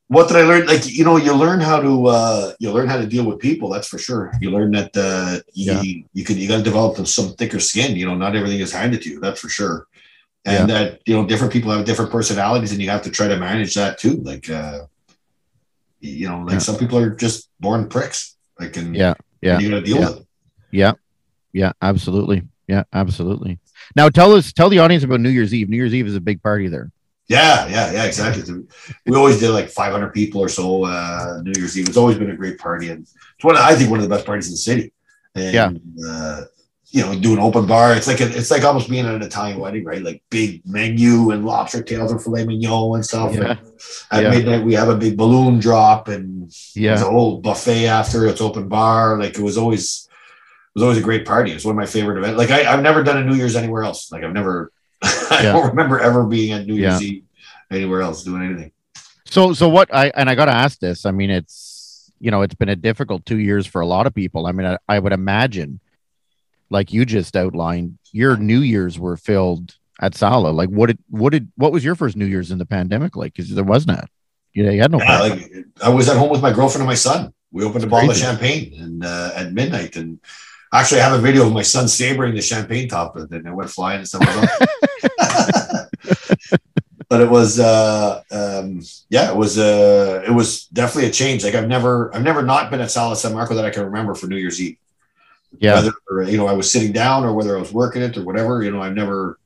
[0.09, 0.66] what did I learn?
[0.66, 3.70] Like, you know, you learn how to uh, you learn how to deal with people.
[3.70, 4.33] That's for sure.
[4.40, 5.83] You learn that uh, you Yeah.
[6.12, 7.97] you can you got to develop some thicker skin.
[7.97, 9.20] You know, not everything is handed to you.
[9.20, 9.87] That's for sure.
[10.44, 13.38] And that you know, different people have different personalities, and you have to try to
[13.38, 14.16] manage that too.
[14.23, 14.81] Like, uh,
[16.01, 16.59] you know, like Yeah.
[16.59, 18.37] some people are just born pricks.
[18.61, 20.09] Like, and Yeah, yeah, and you got to deal yeah.
[20.11, 20.27] with it.
[20.70, 20.92] Yeah.
[21.55, 21.73] Yeah.
[21.81, 22.42] Absolutely.
[22.68, 22.85] Yeah.
[22.92, 23.59] Absolutely.
[23.97, 25.68] Now, tell us, tell the audience about New Year's Eve.
[25.68, 26.90] New Year's Eve is a big party there.
[27.29, 28.42] Yeah, yeah, yeah, exactly.
[29.07, 31.88] We always did like 500 people or so uh, New Year's Eve.
[31.88, 34.14] It's always been a great party, and it's one of, I think one of the
[34.14, 34.92] best parties in the city.
[35.35, 35.73] And, Yeah.
[36.07, 36.42] Uh,
[36.90, 37.92] you know, do an open bar.
[37.97, 40.01] It's like a, it's like almost being at an Italian wedding, right?
[40.01, 43.35] Like big menu and lobster tails and filet mignon and stuff.
[43.35, 43.57] Yeah.
[44.12, 44.31] At Yeah.
[44.31, 46.94] midnight, we have a big balloon drop and there's Yeah.
[46.94, 48.29] a whole buffet after.
[48.29, 49.18] It's open bar.
[49.18, 50.04] Like it was always,
[50.75, 51.51] was always a great party.
[51.51, 52.37] It was one of my favorite events.
[52.39, 54.11] Like I, I've never done a New Year's anywhere else.
[54.13, 55.53] Like I've never, I Yeah.
[55.53, 56.91] don't remember ever being at New Yeah.
[56.91, 57.25] Year's Eve
[57.71, 58.73] anywhere else doing anything.
[59.27, 61.07] So so what I and I got to ask this.
[61.07, 64.15] I mean, it's you know it's been a difficult two years for a lot of
[64.15, 64.47] people.
[64.47, 65.81] I mean, I, I would imagine,
[66.71, 70.51] like you just outlined, your New Year's were filled at Sala.
[70.51, 73.33] Like, what did what did what was your first New Year's in the pandemic like?
[73.35, 74.09] Because there was not.
[74.53, 74.99] You know, you had no.
[74.99, 77.33] Yeah, like I was at home with my girlfriend and my son.
[77.51, 79.97] We opened a bottle of champagne and uh, at midnight.
[79.97, 80.21] And
[80.81, 83.53] actually, I have a video of my son sabering the champagne top, and then it
[83.55, 84.23] went flying and stuff.
[87.09, 91.45] but it was, uh, um, yeah, it was, uh, it was definitely a change.
[91.45, 94.15] Like I've never, I've never not been at Sala San Marco that I can remember
[94.15, 94.77] for New Year's Eve.
[95.59, 95.75] yeah.
[95.75, 98.63] Whether you know I was sitting down or whether I was working it or whatever,
[98.63, 99.39] you know, I've never,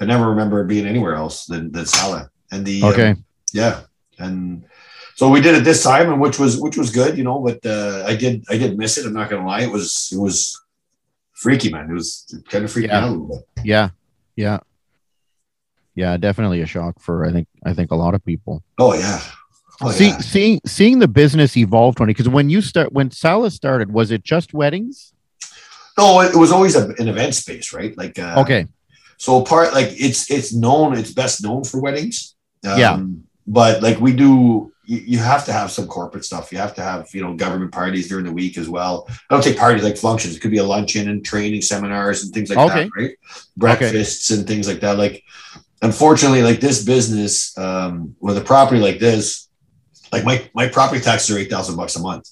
[0.00, 2.30] I never remember being anywhere else than than Sala.
[2.50, 3.14] And the um, Okay.
[3.52, 3.82] yeah
[4.18, 4.64] and
[5.18, 7.58] so we did it this time and which was which was good you know but
[7.74, 10.36] uh i did i did miss it i'm not gonna lie it was it was
[11.44, 12.08] freaky man it was
[12.50, 12.98] kind of freaky Yeah.
[12.98, 13.88] out a little bit Yeah.
[14.44, 14.58] Yeah.
[15.94, 16.16] Yeah.
[16.16, 18.62] Definitely a shock for I think I think a lot of people.
[18.78, 19.20] oh yeah
[19.80, 22.10] oh See, yeah seeing seeing the business evolve, Tony.
[22.14, 25.12] Because when you start, when Sala started, was it just weddings?
[25.98, 28.66] no it, it was always a, an event space right like uh Okay.
[29.16, 32.94] so part like it's it's known it's best known for weddings um, Yeah.
[33.48, 36.82] but like we do you, you have to have some corporate stuff you have to
[36.82, 39.96] have you know government parties during the week as well i don't take parties like
[39.96, 42.84] functions it could be a luncheon and training seminars and things like Okay.
[42.84, 43.14] that right
[43.56, 45.22] breakfasts and things like that like
[45.82, 49.48] unfortunately like this business um with a property like this
[50.12, 52.30] like my my property taxes are 8000 bucks a month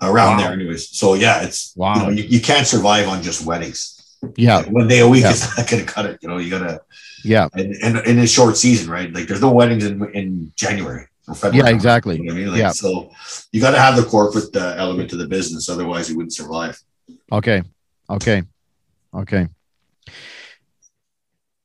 [0.00, 0.42] around Wow.
[0.44, 1.94] there anyways so yeah it's Wow.
[1.96, 4.58] you, know, you, you can't survive on just weddings Yeah.
[4.58, 5.32] like one day a week Yeah.
[5.32, 6.18] is not going to cut it.
[6.22, 6.80] You know, you got to,
[7.24, 7.48] Yeah.
[7.54, 9.12] and, and in a short season, right?
[9.12, 11.68] Like there's no weddings in, in January or February.
[11.68, 11.74] Yeah.
[11.74, 12.16] Exactly.
[12.16, 12.48] You know I mean?
[12.48, 12.70] Like, Yeah.
[12.70, 13.10] So
[13.52, 15.68] you got to have the corporate uh, element to the business.
[15.68, 16.78] Otherwise you wouldn't survive.
[17.30, 17.62] Okay.
[18.08, 18.42] Okay.
[19.14, 19.48] Okay.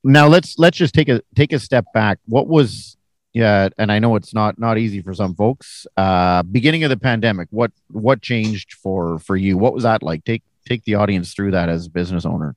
[0.03, 2.19] Now let's let's just take a take a step back.
[2.25, 2.95] What was
[3.33, 5.85] yeah, and I know it's not not easy for some folks.
[5.97, 9.57] Uh beginning of the pandemic, what what changed for for you?
[9.57, 10.23] What was that like?
[10.23, 12.55] Take take the audience through that as a business owner.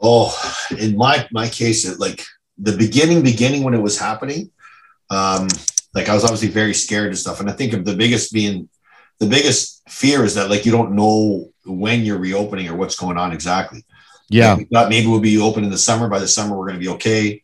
[0.00, 0.34] Oh,
[0.78, 2.24] in my, my case, it, like
[2.56, 4.50] the beginning, beginning when it was happening,
[5.10, 5.48] um,
[5.94, 7.40] like I was obviously very scared and stuff.
[7.40, 8.68] And I think of the biggest being,
[9.18, 13.18] the biggest fear is that like, you don't know when you're reopening or what's going
[13.18, 13.84] on exactly.
[14.28, 14.56] Yeah.
[14.56, 16.08] We thought maybe we'll be open in the summer.
[16.08, 17.42] By the summer, we're going to be okay.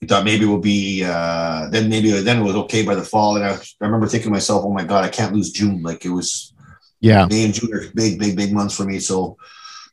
[0.00, 3.36] We thought maybe we'll be uh, then maybe then it was okay by the fall.
[3.36, 5.82] And I, I remember thinking to myself, oh my god, I can't lose June.
[5.82, 6.52] Like it was
[7.00, 7.26] Yeah.
[7.26, 8.98] May and June are big, big, big months for me.
[9.00, 9.36] So,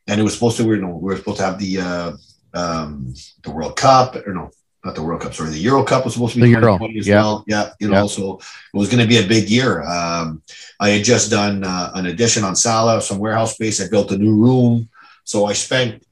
[0.08, 2.12] and it was supposed to we were, we were supposed to have the uh,
[2.54, 4.52] um, the World Cup or no,
[4.86, 5.34] not the World Cup.
[5.34, 7.16] Sorry, the Euro Cup was supposed to be The Euro, 2020 as yeah.
[7.16, 7.44] well.
[7.48, 8.08] Yeah, you know, Yeah.
[8.08, 8.40] so
[8.74, 9.84] it was going to be a big year.
[9.84, 10.42] Um,
[10.80, 13.82] I had just done uh, an addition on Sala, some warehouse space.
[13.82, 14.90] I built a new room,
[15.26, 16.04] so I spent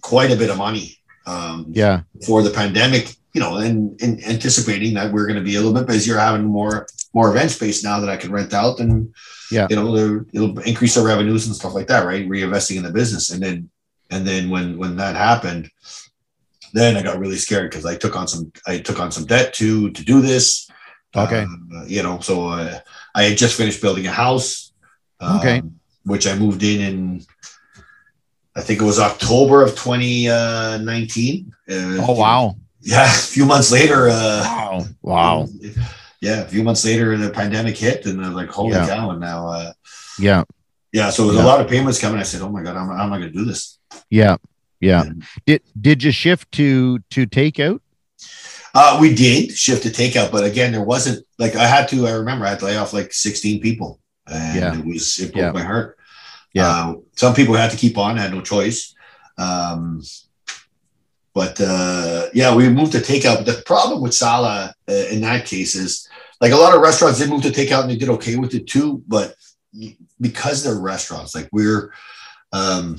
[0.00, 2.02] quite a bit of money um, Yeah.
[2.26, 3.14] for the pandemic.
[3.32, 6.44] You know, and, and anticipating that we're going to be a little bit busier, having
[6.46, 9.12] more more event space now that I can rent out, and
[9.52, 9.66] Yeah.
[9.68, 9.94] you know,
[10.32, 12.26] it'll increase our revenues and stuff like that, right?
[12.26, 13.68] Reinvesting in the business, and then
[14.10, 15.70] and then when when that happened,
[16.76, 19.48] then I got really scared because I took on some I took on some debt
[19.60, 20.68] to to do this.
[21.14, 21.44] Okay.
[21.74, 22.78] Uh, you know, so uh,
[23.14, 24.72] I had just finished building a house.
[25.20, 25.62] um, Okay.
[26.04, 26.96] Which I moved in in.
[28.58, 31.52] I think it was October of 2019.
[31.68, 31.74] Uh,
[32.08, 32.56] Oh wow.
[32.80, 34.08] Yeah, a few months later.
[34.10, 34.84] Uh, Wow.
[35.02, 35.48] Wow.
[36.20, 38.86] Yeah, a few months later, the pandemic hit, and I was like, "Holy Yeah.
[38.88, 39.72] cow!" And now, uh,
[40.18, 40.44] Yeah.
[40.92, 41.44] yeah, so there's Yeah.
[41.44, 42.18] a lot of payments coming.
[42.18, 43.78] I said, "Oh my god, I'm, I'm not going to do this."
[44.10, 44.36] Yeah.
[44.80, 45.02] Yeah.
[45.02, 47.80] And, Did did you shift to to takeout?
[48.74, 52.06] Uh, we did shift to takeout, but again, there wasn't like I had to.
[52.06, 54.78] I remember I had to lay off like 16 people, and Yeah.
[54.78, 55.52] it was it broke Yeah.
[55.52, 55.98] my heart.
[56.52, 56.68] Yeah.
[56.68, 58.94] Uh, some people had to keep on, had no choice.
[59.38, 60.02] Um,
[61.34, 63.36] but uh, yeah, we moved to takeout.
[63.38, 66.08] But the problem with Sala uh, in that case is
[66.40, 68.66] like a lot of restaurants did move to takeout and they did okay with it
[68.66, 69.02] too.
[69.06, 69.34] But
[70.20, 71.92] because they're restaurants, like we're,
[72.52, 72.96] um,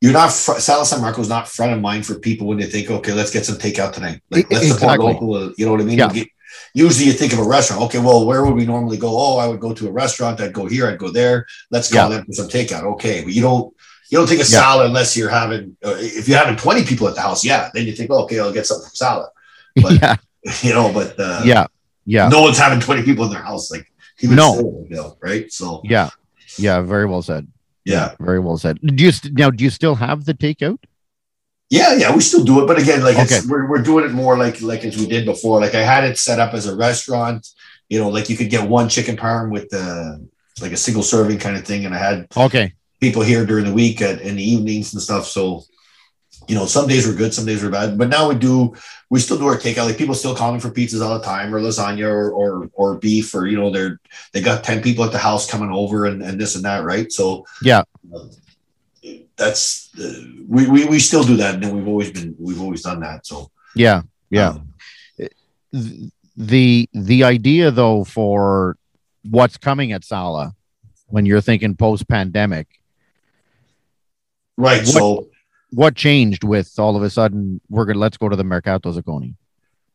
[0.00, 2.66] you're not fr- Sala San Marco is not front of mind for people when they
[2.66, 4.20] think, okay, let's get some takeout tonight.
[4.30, 5.34] Like let's support local.
[5.34, 5.98] uh, You know what I mean?
[5.98, 6.12] Yeah.
[6.12, 6.28] Get-
[6.74, 7.82] usually you think of a restaurant.
[7.84, 9.08] Okay, well, where would we normally go?
[9.10, 10.40] Oh, I would go to a restaurant.
[10.40, 10.86] I'd go here.
[10.88, 11.46] I'd go there.
[11.70, 12.84] Let's call them for some takeout.
[12.94, 13.74] Okay, but you don't.
[14.10, 14.60] You don't think of Yeah.
[14.60, 15.76] Sala unless you're having.
[15.84, 18.38] Uh, if you're having 20 people at the house, yeah, then you think, oh, okay,
[18.40, 19.28] I'll get something from Sala.
[19.76, 20.16] But- yeah.
[20.62, 21.66] you know, but uh, yeah,
[22.06, 23.70] yeah, no one's having 20 people in their house.
[23.70, 24.54] Like, even No.
[24.54, 25.52] still, you know, right?
[25.52, 26.08] So, yeah,
[26.56, 26.80] yeah.
[26.80, 27.48] Very well said.
[27.92, 28.14] Yeah.
[28.20, 28.78] very well said.
[28.82, 29.50] Do you st- now?
[29.50, 30.78] Do you still have the takeout?
[31.70, 33.46] Yeah, yeah, we still do it, but again, like it's, Okay.
[33.48, 35.60] we're we're doing it more like like as we did before.
[35.60, 37.46] Like I had it set up as a restaurant,
[37.90, 40.26] you know, like you could get one chicken parm with the
[40.62, 43.74] like a single serving kind of thing, and I had Okay, people here during the
[43.74, 45.26] week at, in the evenings and stuff.
[45.26, 45.64] So,
[46.48, 48.74] you know, some days were good, some days were bad, but now we do
[49.10, 49.86] we still do our takeout.
[49.86, 53.34] Like people still calling for pizzas all the time, or lasagna, or or or beef,
[53.34, 54.00] or you know, they're
[54.32, 57.12] they got ten people at the house coming over, and and this and that, right?
[57.12, 57.82] So Yeah.
[58.14, 58.30] um,
[59.36, 62.82] that's uh, we, we we still do that, and then we've always been we've always
[62.82, 63.26] done that.
[63.26, 64.48] So yeah, yeah.
[64.48, 68.76] um, the the idea though for
[69.28, 70.54] what's coming at Sala
[71.06, 72.66] when you're thinking post pandemic,
[74.56, 74.80] right.
[74.80, 75.28] What- So
[75.70, 79.34] what changed with all of a sudden we're gonna let's go to the Mercato Zacconi?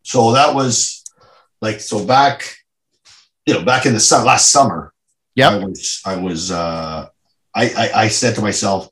[0.03, 1.03] so that was
[1.61, 2.57] like so back,
[3.45, 4.93] you know, back in the sun last summer.
[5.35, 7.07] yeah I was I was uh
[7.55, 8.89] I, I I said to myself,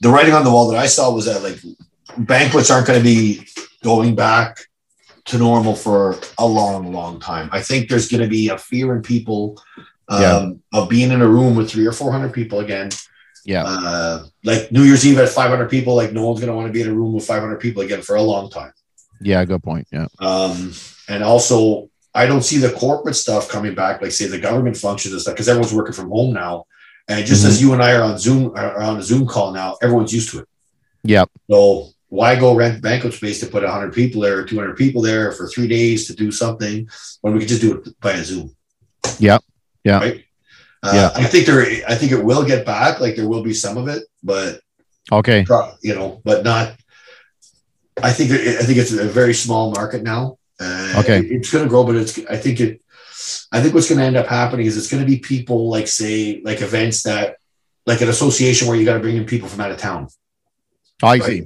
[0.00, 1.58] the writing on the wall that I saw was that like
[2.18, 3.46] banquets aren't going to be
[3.82, 4.58] going back
[5.26, 7.48] to normal for a long, long time.
[7.52, 9.60] I think there's going to be a fear in people
[10.08, 10.50] um, Yeah.
[10.80, 12.90] of being in a room with three or four hundred people again.
[13.46, 16.66] Yeah, Uh, like New Year's Eve at 500 people, like no one's going to want
[16.66, 18.72] to be in a room with 500 people again for a long time.
[19.20, 19.86] yeah, good point.
[19.92, 20.72] Yeah, Um,
[21.08, 25.12] and also, I don't see the corporate stuff coming back, like say the government functions
[25.14, 26.64] and stuff, because everyone's working from home now.
[27.08, 27.48] And just Mhm.
[27.48, 30.30] as you and I are on Zoom, are on a Zoom call now, everyone's used
[30.32, 30.48] to it.
[31.04, 35.00] yeah, So why go rent banquet space to put 100 people there or 200 people
[35.02, 36.88] there for three days to do something
[37.20, 38.54] when we could just do it by a Zoom?
[39.20, 39.38] Yeah.
[39.84, 40.00] Yeah.
[40.00, 40.24] Right.
[40.82, 41.10] Uh, Yeah.
[41.14, 41.62] I think there.
[41.88, 43.00] I think it will get back.
[43.00, 44.60] Like there will be some of it, but
[45.10, 45.44] okay,
[45.82, 46.74] you know, but not.
[48.02, 50.38] I think I think it's a very small market now.
[50.60, 51.20] Uh, Okay.
[51.20, 52.18] it's going to grow, but it's.
[52.30, 52.82] I think it.
[53.50, 55.88] I think what's going to end up happening is it's going to be people like
[55.88, 57.36] say like events that
[57.86, 60.08] like an association where you got to bring in people from out of town.
[61.02, 61.22] I right?
[61.22, 61.42] see.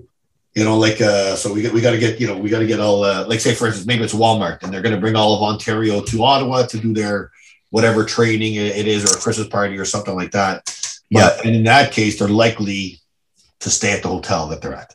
[0.54, 2.58] You know, like uh, so we got we got to get you know we got
[2.58, 5.00] to get all uh, like say for instance maybe it's Walmart and they're going to
[5.00, 7.30] bring all of Ontario to Ottawa to do their
[7.70, 10.64] whatever training it is or a Christmas party or something like that.
[11.10, 13.00] But and in that case, they're likely
[13.60, 14.94] to stay at the hotel that they're at.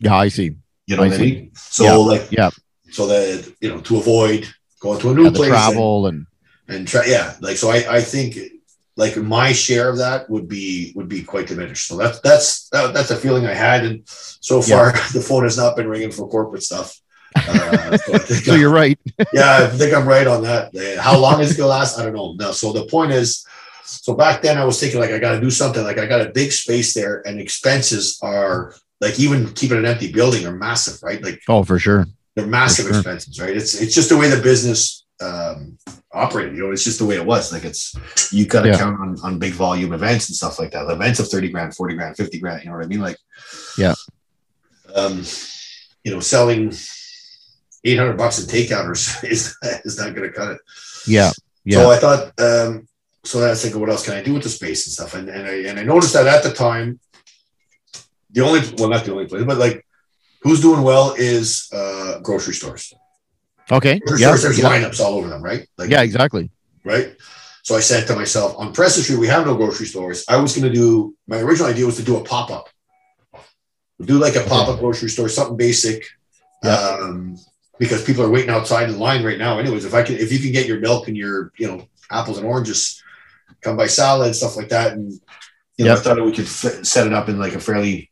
[0.00, 0.54] Yeah, I see.
[0.86, 1.32] You know I what I see.
[1.34, 1.50] mean?
[1.54, 1.96] So Yeah.
[1.96, 2.50] like Yeah.
[2.90, 4.48] so that you know to avoid
[4.80, 6.26] going to a new Yeah, place travel and
[6.68, 8.38] and, and try yeah like so I I think
[8.96, 11.86] like my share of that would be would be quite diminished.
[11.88, 15.56] So that's that's that, that's a feeling I had, and so far the phone has
[15.56, 16.98] not been ringing for corporate stuff.
[17.36, 18.98] Uh, so so you're right.
[19.32, 20.72] yeah, I think I'm right on that.
[21.00, 21.98] How long is it gonna last?
[21.98, 22.34] I don't know.
[22.38, 23.44] No, so the point is,
[23.84, 25.82] so back then I was thinking like I got to do something.
[25.84, 30.12] Like I got a big space there, and expenses are like even keeping an empty
[30.12, 31.22] building are massive, right?
[31.22, 32.06] Like Oh, for sure.
[32.34, 32.94] they're massive sure.
[32.96, 33.56] expenses, right?
[33.56, 35.78] It's it's just the way the business um,
[36.12, 36.56] operated.
[36.56, 37.52] You know, it's just the way it was.
[37.52, 37.94] Like it's
[38.32, 38.78] you got to Yeah.
[38.78, 40.90] count on on big volume events and stuff like that.
[40.90, 42.62] Events of thirty grand, forty grand, fifty grand.
[42.64, 43.00] You know what I mean?
[43.00, 43.16] Like
[43.78, 43.94] Yeah.
[44.94, 45.22] um,
[46.04, 46.72] you know, selling.
[47.84, 50.58] 800 bucks in takeouters is, is not going to cut it.
[51.06, 51.30] Yeah,
[51.64, 52.86] yeah, So I thought, um,
[53.24, 55.14] so I was thinking, what else can I do with the space and stuff?
[55.14, 57.00] And, and I and I noticed that at the time,
[58.30, 59.84] the only well, not the only place, but like
[60.42, 62.92] who's doing well is uh, grocery stores.
[63.70, 63.98] okay.
[64.00, 65.66] Grocery Yeah, stores, there's yeah, lineups all over them, right?
[65.76, 66.50] Like, yeah, exactly.
[66.84, 67.14] right.
[67.62, 70.24] So I said to myself, on Preston Street, we have no grocery stores.
[70.28, 72.68] I was going to do my original idea was to do a pop up,
[74.02, 76.04] do like a pop up grocery store, something basic.
[76.64, 76.74] Yeah.
[76.74, 77.36] Um,
[77.80, 79.58] because people are waiting outside in line right now.
[79.58, 82.36] Anyways, if I can, if you can get your milk and your, you know, apples
[82.36, 83.02] and oranges,
[83.62, 85.10] come by Sala and stuff like that, and
[85.78, 85.98] you know, Yep.
[85.98, 88.10] I thought we could f- set it up in like a fairly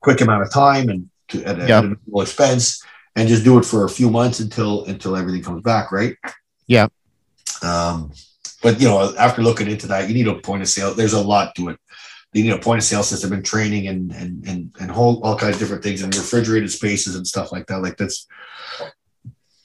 [0.00, 1.84] quick amount of time and to, at, a, Yep.
[1.84, 2.84] a minimal expense,
[3.16, 6.14] and just do it for a few months until until everything comes back, right?
[6.66, 6.88] Yeah.
[7.62, 8.12] Um,
[8.62, 10.92] but you know, after looking into that, you need a point of sale.
[10.92, 11.78] There's a lot to it.
[12.32, 15.36] You need a point of sale system and training and and and and whole all
[15.36, 17.82] kinds of different things and refrigerated spaces and stuff like that.
[17.82, 18.26] Like that's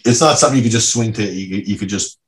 [0.05, 1.23] it's not something you could just swing to.
[1.23, 2.19] You, you could just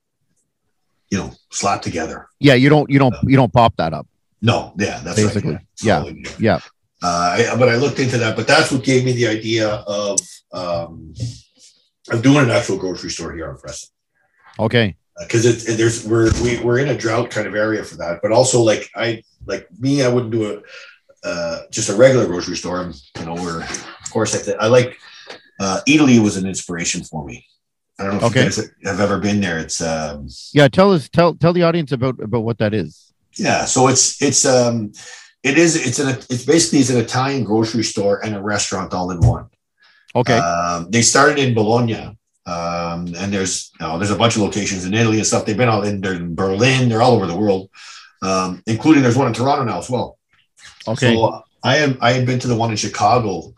[1.10, 2.28] you know slap together.
[2.40, 4.08] Yeah, you don't, you don't, you don't pop that up.
[4.42, 5.66] No, yeah, that's Basically, right.
[5.82, 6.60] yeah, So, yeah.
[7.02, 10.20] Uh, I, but I looked into that, but that's what gave me the idea of
[10.54, 11.14] um,
[12.12, 13.90] of doing an actual grocery store here on Preston
[14.58, 14.96] Okay.
[15.20, 18.20] because it, it- there's we're we, we're in a drought kind of area for that,
[18.22, 20.54] but also like I like me, I wouldn't do
[21.24, 22.92] a uh, just a regular grocery store.
[23.20, 24.98] You know, we're of course I, th- I like
[25.60, 27.46] uh, Eataly was an inspiration for me.
[28.00, 28.40] I don't know if Okay.
[28.44, 29.60] you guys have ever been there.
[29.60, 33.12] It's um, Yeah, tell us, tell, tell the audience about about what that is.
[33.36, 34.92] Yeah, so it's it's um
[35.44, 39.12] it is it's an it's basically it's an Italian grocery store and a restaurant all
[39.12, 39.48] in one.
[40.16, 40.38] Okay.
[40.38, 42.16] Um, they started in Bologna.
[42.46, 45.46] Um, and there's you know, there's a bunch of locations in Italy and stuff.
[45.46, 46.90] They've been all in, in Berlin.
[46.90, 47.70] They're all over the world,
[48.22, 50.18] um, including there's one in Toronto now as well.
[50.88, 51.14] okay.
[51.16, 53.54] So I am I had been to the one in Chicago.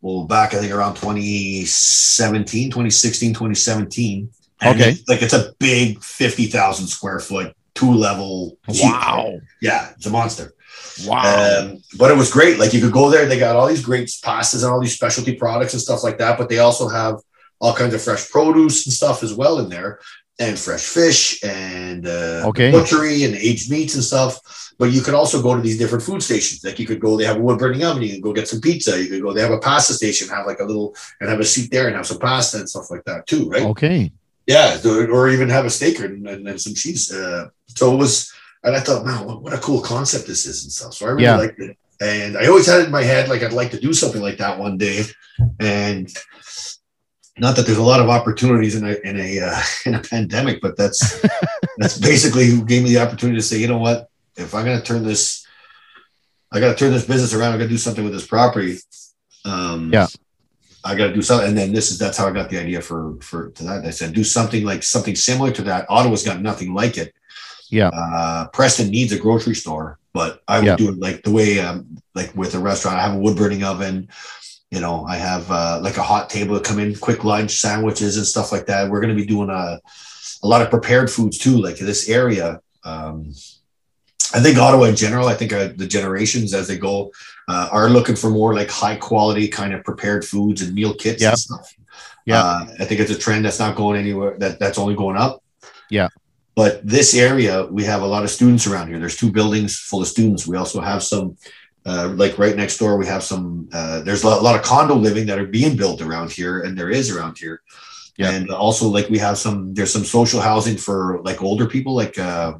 [0.00, 4.28] Well, back I think around 2017, 2016, 2017.
[4.60, 4.90] And Okay.
[4.90, 8.56] it's- like it's a big 50,000 square foot, two level.
[8.68, 9.32] wow.
[9.60, 10.54] Yeah, it's a monster.
[11.06, 11.58] Wow.
[11.60, 12.58] Um, but it was great.
[12.58, 15.34] Like you could go there, they got all these great pastas and all these specialty
[15.36, 16.38] products and stuff like that.
[16.38, 17.16] But they also have
[17.60, 20.00] all kinds of fresh produce and stuff as well in there,
[20.38, 22.70] and fresh fish and uh, Okay.
[22.72, 24.38] butchery and aged meats and stuff.
[24.78, 26.64] But you could also go to these different food stations.
[26.64, 28.02] Like you could go, they have a wood burning oven.
[28.02, 29.00] You can go get some pizza.
[29.00, 31.44] You could go, they have a pasta station, have like a little and have a
[31.44, 33.62] seat there and have some pasta and stuff like that too, right?
[33.62, 34.10] okay.
[34.46, 37.12] Yeah, or even have a steak and, and, and some cheese.
[37.12, 38.32] Uh, so it was,
[38.64, 40.94] and I thought, man, what, what a cool concept this is and stuff.
[40.94, 41.36] So I really Yeah.
[41.36, 41.76] liked it.
[42.00, 44.38] And I always had it in my head, like I'd like to do something like
[44.38, 45.04] that one day.
[45.60, 46.12] And
[47.38, 50.60] not that there's a lot of opportunities in a in a uh, in a pandemic,
[50.60, 51.20] but that's
[51.78, 54.78] that's basically who gave me the opportunity to say, you know what, if I'm going
[54.78, 55.46] to turn this,
[56.52, 57.52] I got to turn this business around.
[57.54, 58.78] I got to do something with this property.
[59.44, 60.06] Um, Yeah.
[60.84, 61.48] I got to do something.
[61.48, 63.84] And then this is that's how I got the idea for for to that.
[63.86, 65.86] I said do something like something similar to that.
[65.88, 67.14] Ottawa's got nothing like it.
[67.70, 67.88] Yeah.
[67.88, 70.76] Uh, Preston needs a grocery store, but I would Yeah.
[70.76, 72.98] do it like the way um, like with a restaurant.
[72.98, 74.08] I have a wood burning oven.
[74.72, 78.16] You know, I have uh, like a hot table to come in, quick lunch sandwiches
[78.16, 78.88] and stuff like that.
[78.90, 79.78] We're going to be doing a
[80.44, 81.56] a lot of prepared foods too.
[81.66, 83.32] Like this area, um,
[84.34, 85.28] I think Ottawa in general.
[85.28, 87.12] I think uh, the generations as they go
[87.48, 91.22] uh, are looking for more like high quality kind of prepared foods and meal kits
[91.22, 91.30] Yeah.
[91.30, 91.74] and stuff.
[92.24, 92.42] Yeah.
[92.42, 94.38] Uh, I think it's a trend that's not going anywhere.
[94.38, 95.42] That that's only going up.
[95.90, 96.08] Yeah.
[96.54, 98.98] But this area, we have a lot of students around here.
[98.98, 100.46] There's two buildings full of students.
[100.46, 101.36] We also have some,
[101.84, 103.68] uh, like right next door, we have some.
[103.72, 106.60] Uh, there's a lot, a lot of condo living that are being built around here,
[106.60, 107.60] and there is around here.
[108.16, 108.30] Yeah.
[108.30, 109.74] And also, like we have some.
[109.74, 112.54] There's some social housing for like older people, like uh,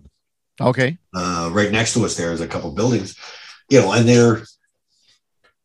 [0.61, 0.99] Okay.
[1.15, 3.17] uh, right next to us there's a couple buildings
[3.71, 4.43] you know and they're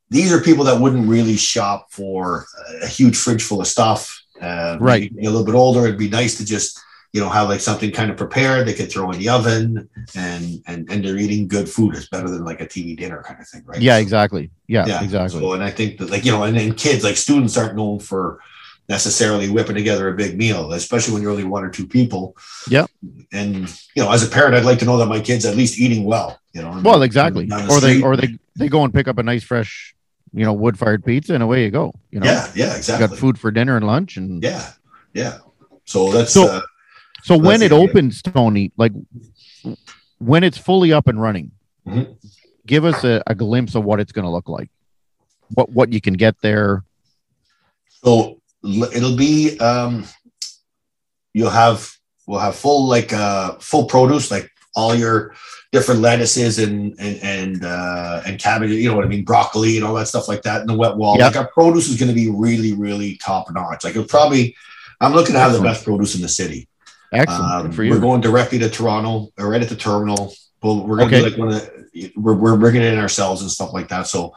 [0.10, 2.46] these are people that wouldn't really shop for
[2.82, 5.12] a huge fridge full of stuff uh, Right.
[5.12, 6.80] a little bit older it'd be nice to just
[7.18, 10.44] you know have like something kind of prepared they could throw in the oven and
[10.68, 13.48] and and they're eating good food it's better than like a tv dinner kind of
[13.48, 14.52] thing right Yeah, exactly.
[14.68, 15.40] Yeah, yeah exactly.
[15.42, 17.98] so and i think that like you know and then kids like students aren't known
[18.00, 18.40] for
[18.88, 22.24] necessarily whipping together a big meal especially when you're only one or two people
[22.70, 22.86] Yeah.
[23.34, 23.54] and
[23.96, 26.04] you know as a parent i'd like to know that my kids at least eating
[26.06, 27.46] well you know well, exactly.
[27.48, 29.94] the Or they or they they go and pick up a nice fresh,
[30.34, 31.94] you know, wood fired pizza and away you go.
[32.12, 34.72] You know, yeah yeah you exactly got food for dinner and lunch and yeah
[35.14, 35.38] yeah
[35.86, 36.62] so that's So- uh,
[37.28, 38.94] So when it it, opens, Tony, like
[40.20, 41.52] when it's fully up and running,
[41.86, 42.16] Mhm.
[42.66, 44.70] give us a, a glimpse of what it's going to look like.
[45.54, 46.84] What what you can get there.
[48.04, 50.06] So it'll be um
[51.34, 51.92] you'll have
[52.28, 55.34] we'll have full like uh full produce like all your
[55.72, 59.86] different lettuces and and and uh and cabbage you know what I mean broccoli and
[59.86, 61.28] all that stuff like that in the wet wall Yeah.
[61.28, 64.56] like our produce is going to be really really top notch like it'll probably
[65.00, 66.68] I'm looking to have the best produce in the city
[67.14, 70.98] Excellent um, for we're going directly to Toronto or right at the terminal well we're
[70.98, 71.24] going to Okay.
[71.26, 71.62] be like one of
[71.94, 74.34] the, we're, we're bringing it in ourselves and stuff like that so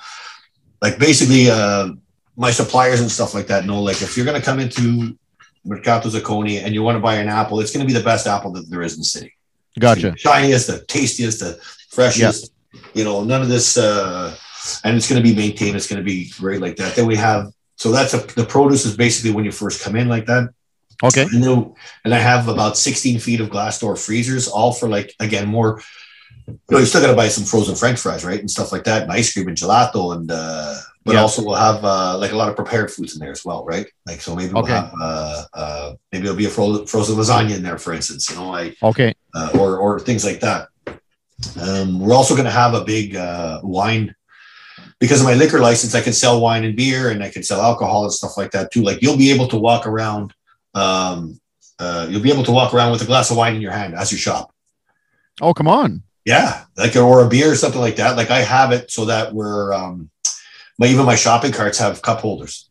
[0.80, 1.88] like basically uh
[2.36, 5.18] my suppliers and stuff like that know like if you're going to come into
[5.64, 8.26] Mercato Zacconi and you want to buy an apple, it's going to be the best
[8.26, 9.34] apple that there is in the city.
[9.78, 10.12] Gotcha.
[10.12, 12.52] The shiniest, the tastiest, the freshest.
[12.94, 14.34] You know, none of this, uh,
[14.84, 15.76] and it's going to be maintained.
[15.76, 16.96] It's going to be great like that.
[16.96, 20.08] Then we have so that's a, the produce is basically when you first come in
[20.08, 20.50] like that.
[21.02, 21.22] Okay.
[21.32, 25.14] And then, and I have about 16 feet of glass door freezers, all for like
[25.20, 25.80] again more.
[26.46, 28.84] You know, you still got to buy some frozen French fries, right, and stuff like
[28.84, 31.20] that, and ice cream and gelato, and uh, but Yeah.
[31.22, 33.86] also we'll have uh, like a lot of prepared foods in there as well, right?
[34.06, 34.72] Like so maybe we'll Okay.
[34.74, 38.36] have uh, uh, maybe there'll be a frozen, frozen lasagna in there, for instance, you
[38.36, 39.14] know, like Okay.
[39.34, 40.68] uh, or or things like that.
[41.60, 44.14] Um, we're also going to have a big uh, wine
[44.98, 45.94] because of my liquor license.
[45.94, 48.70] I can sell wine and beer, and I can sell alcohol and stuff like that
[48.72, 48.82] too.
[48.82, 50.34] Like you'll be able to walk around.
[50.74, 51.40] Um,
[51.78, 53.94] uh, you'll be able to walk around with a glass of wine in your hand
[53.94, 54.52] as you shop.
[55.40, 56.02] Oh, come on.
[56.24, 58.16] Yeah, like or a beer or something like that.
[58.16, 60.10] Like I have it so that we're um,
[60.78, 62.68] my even my shopping carts have cup holders.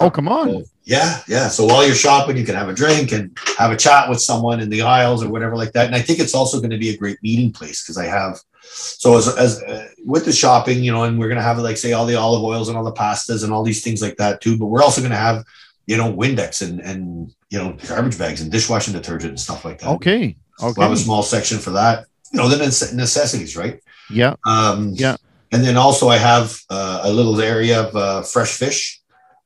[0.00, 0.48] Oh, come on.
[0.48, 1.48] So, yeah, yeah.
[1.48, 4.60] So while you're shopping, you can have a drink and have a chat with someone
[4.60, 5.86] in the aisles or whatever like that.
[5.86, 8.38] And I think it's also going to be a great meeting place because I have.
[8.60, 11.76] So as as uh, with the shopping, you know, and we're going to have like
[11.76, 14.40] say all the olive oils and all the pastas and all these things like that
[14.40, 14.58] too.
[14.58, 15.44] But we're also going to have,
[15.86, 19.78] you know, Windex and and you know garbage bags and dishwashing detergent and stuff like
[19.80, 19.88] that.
[19.90, 20.36] Okay.
[20.60, 22.06] We'll have a small section for that.
[22.32, 22.56] You know, the
[22.94, 23.80] necessities, right?
[24.10, 24.34] Yeah.
[24.46, 25.16] Um, Yeah.
[25.52, 29.00] And then also I have uh, a little area of uh, fresh fish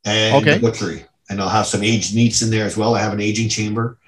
[0.04, 0.58] and Okay.
[0.58, 2.94] butchery, and I'll have some aged meats in there as well.
[2.94, 3.98] I have an aging chamber,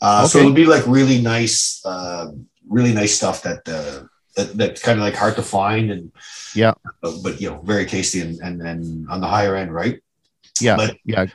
[0.00, 2.30] uh, so it'll be like really nice, uh,
[2.68, 6.12] really nice stuff that uh, that that's kind of like hard to find and
[6.54, 6.74] Yeah.
[7.00, 9.98] but you know very tasty and and, and on the higher end, right?
[10.60, 10.76] Yeah.
[10.76, 11.26] But Yeah.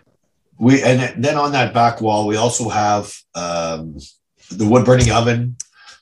[0.60, 3.97] We and then on that back wall we also have um,
[4.51, 5.56] the wood burning oven.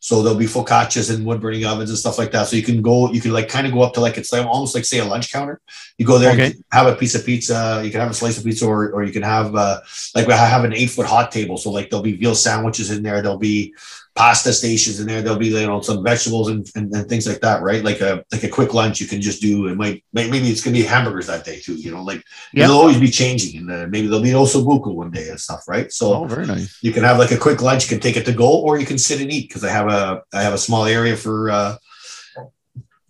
[0.04, 2.48] So there'll be focaccias and wood burning ovens and stuff like that.
[2.48, 4.46] So you can go you can like kind of go up to like it's like
[4.46, 5.62] almost like say a lunch counter.
[6.00, 6.46] You go there Okay.
[6.48, 9.04] and have a piece of pizza you can have a slice of pizza or, or
[9.04, 9.80] you can have uh,
[10.16, 11.58] like I have an eight foot hot table.
[11.58, 13.22] So like there'll be veal sandwiches in there.
[13.22, 13.76] There'll be
[14.14, 17.40] pasta stations in there there'll be you know some vegetables and, and, and things like
[17.40, 20.38] that right like a like a quick lunch you can just do it might maybe
[20.50, 22.22] it's gonna be hamburgers that day too you know like
[22.54, 22.66] Yeah.
[22.66, 25.40] it'll always be changing and uh, maybe there'll be an osso buco one day and
[25.40, 26.78] stuff right so Oh, very nice.
[26.84, 28.86] you can have like a quick lunch you can take it to go or you
[28.86, 31.76] can sit and eat because i have a i have a small area for uh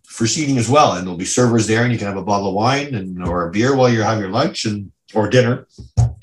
[0.06, 2.50] for seating as well and there'll be servers there and you can have a bottle
[2.50, 5.68] of wine and or a beer while you're having your lunch and or dinner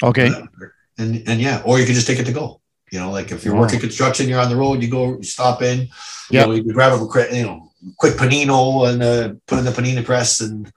[0.02, 0.30] Okay.
[0.98, 2.60] and and yeah or you can just take it to go
[2.92, 3.60] you know like if you're Wow.
[3.62, 5.88] working construction you're on the road you go you stop in
[6.30, 9.70] you know you grab a quick you know quick panino and uh, put in the
[9.70, 10.72] panini press and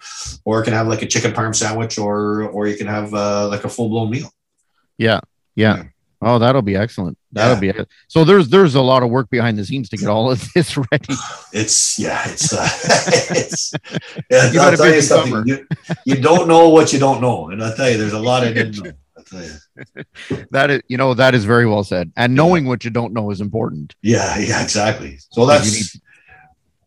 [0.45, 3.47] or you can have like a chicken parm sandwich or or you can have uh,
[3.47, 4.30] like a full-blown meal
[4.97, 5.20] Yeah.
[5.55, 5.78] Yeah.
[5.78, 5.84] Yeah.
[6.24, 7.18] Oh, that'll be excellent.
[7.32, 7.74] That'll be
[8.07, 8.24] so.
[8.24, 11.16] There's there's a lot of work behind the scenes to get all of this ready.
[11.51, 12.62] It's yeah, it's uh,
[13.41, 13.74] it's
[14.30, 14.51] yeah.
[14.51, 15.47] You you something.
[15.47, 15.68] You,
[16.05, 18.53] you don't know what you don't know, and I'll tell you, there's a lot I
[18.53, 18.91] didn't know.
[19.32, 20.04] Tell you.
[20.52, 22.12] That is, you know, that is very well said.
[22.18, 23.96] And knowing what you don't know is important.
[24.02, 25.18] Yeah, yeah, exactly.
[25.32, 25.74] So You that's.
[25.74, 26.02] need-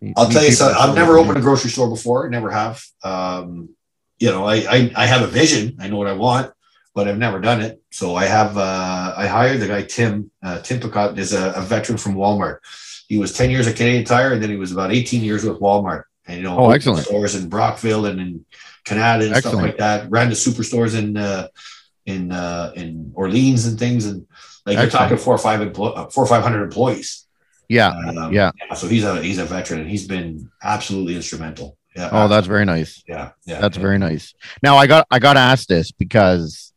[0.01, 0.76] you I'll need tell you something.
[0.78, 2.28] I've never opened a grocery store before.
[2.28, 2.84] Never have.
[3.03, 3.70] Um,
[4.18, 5.78] you know, I, I I have a vision.
[5.80, 6.53] I know what I want,
[6.95, 7.80] but I've never done it.
[7.90, 8.59] So I have.
[8.59, 10.30] Uh, I hired the guy Tim.
[10.42, 12.59] Uh, Tim Picot is a, a veteran from Walmart.
[13.09, 15.59] He was ten years at Canadian Tire, and then he was about eighteen years with
[15.59, 16.03] Walmart.
[16.26, 17.07] And you know, Oh, excellent.
[17.07, 18.45] stores in Brockville and in
[18.84, 20.11] Canada and stuff like that.
[20.11, 21.49] Ran the superstores in uh,
[22.07, 24.26] in uh, in Orleans and things, and
[24.66, 27.26] like you're talking four or five emplo- uh, four or five hundred employees.
[27.68, 27.88] Yeah.
[27.88, 28.52] Um, Yeah.
[28.76, 31.78] So he's a he's a veteran and he's been absolutely instrumental.
[31.96, 32.11] Yeah.
[32.12, 33.02] Oh, that's very nice.
[33.07, 33.30] yeah.
[33.46, 33.61] Yeah.
[33.61, 33.82] That's yeah.
[33.82, 34.34] very nice.
[34.62, 36.72] Now I got I got to ask this because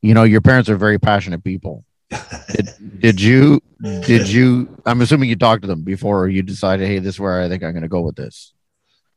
[0.00, 1.84] you know your parents are very passionate people.
[2.50, 2.68] Did,
[2.98, 4.76] did you did you?
[4.84, 7.62] I'm assuming you talked to them before you decided, hey, this is where I think
[7.62, 8.52] I'm going to go with this.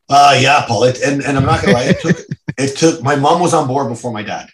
[0.09, 0.83] Uh yeah, Paul.
[0.85, 1.83] It, and and I'm not gonna lie.
[1.85, 2.17] It took
[2.57, 4.49] it took my mom was on board before my dad.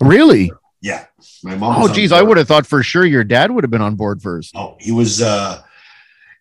[0.00, 0.50] Really?
[0.80, 1.06] Yeah.
[1.42, 1.82] My mom.
[1.82, 4.22] Oh, geez, I would have thought for sure your dad would have been on board
[4.22, 4.54] first.
[4.56, 5.62] Oh, he was uh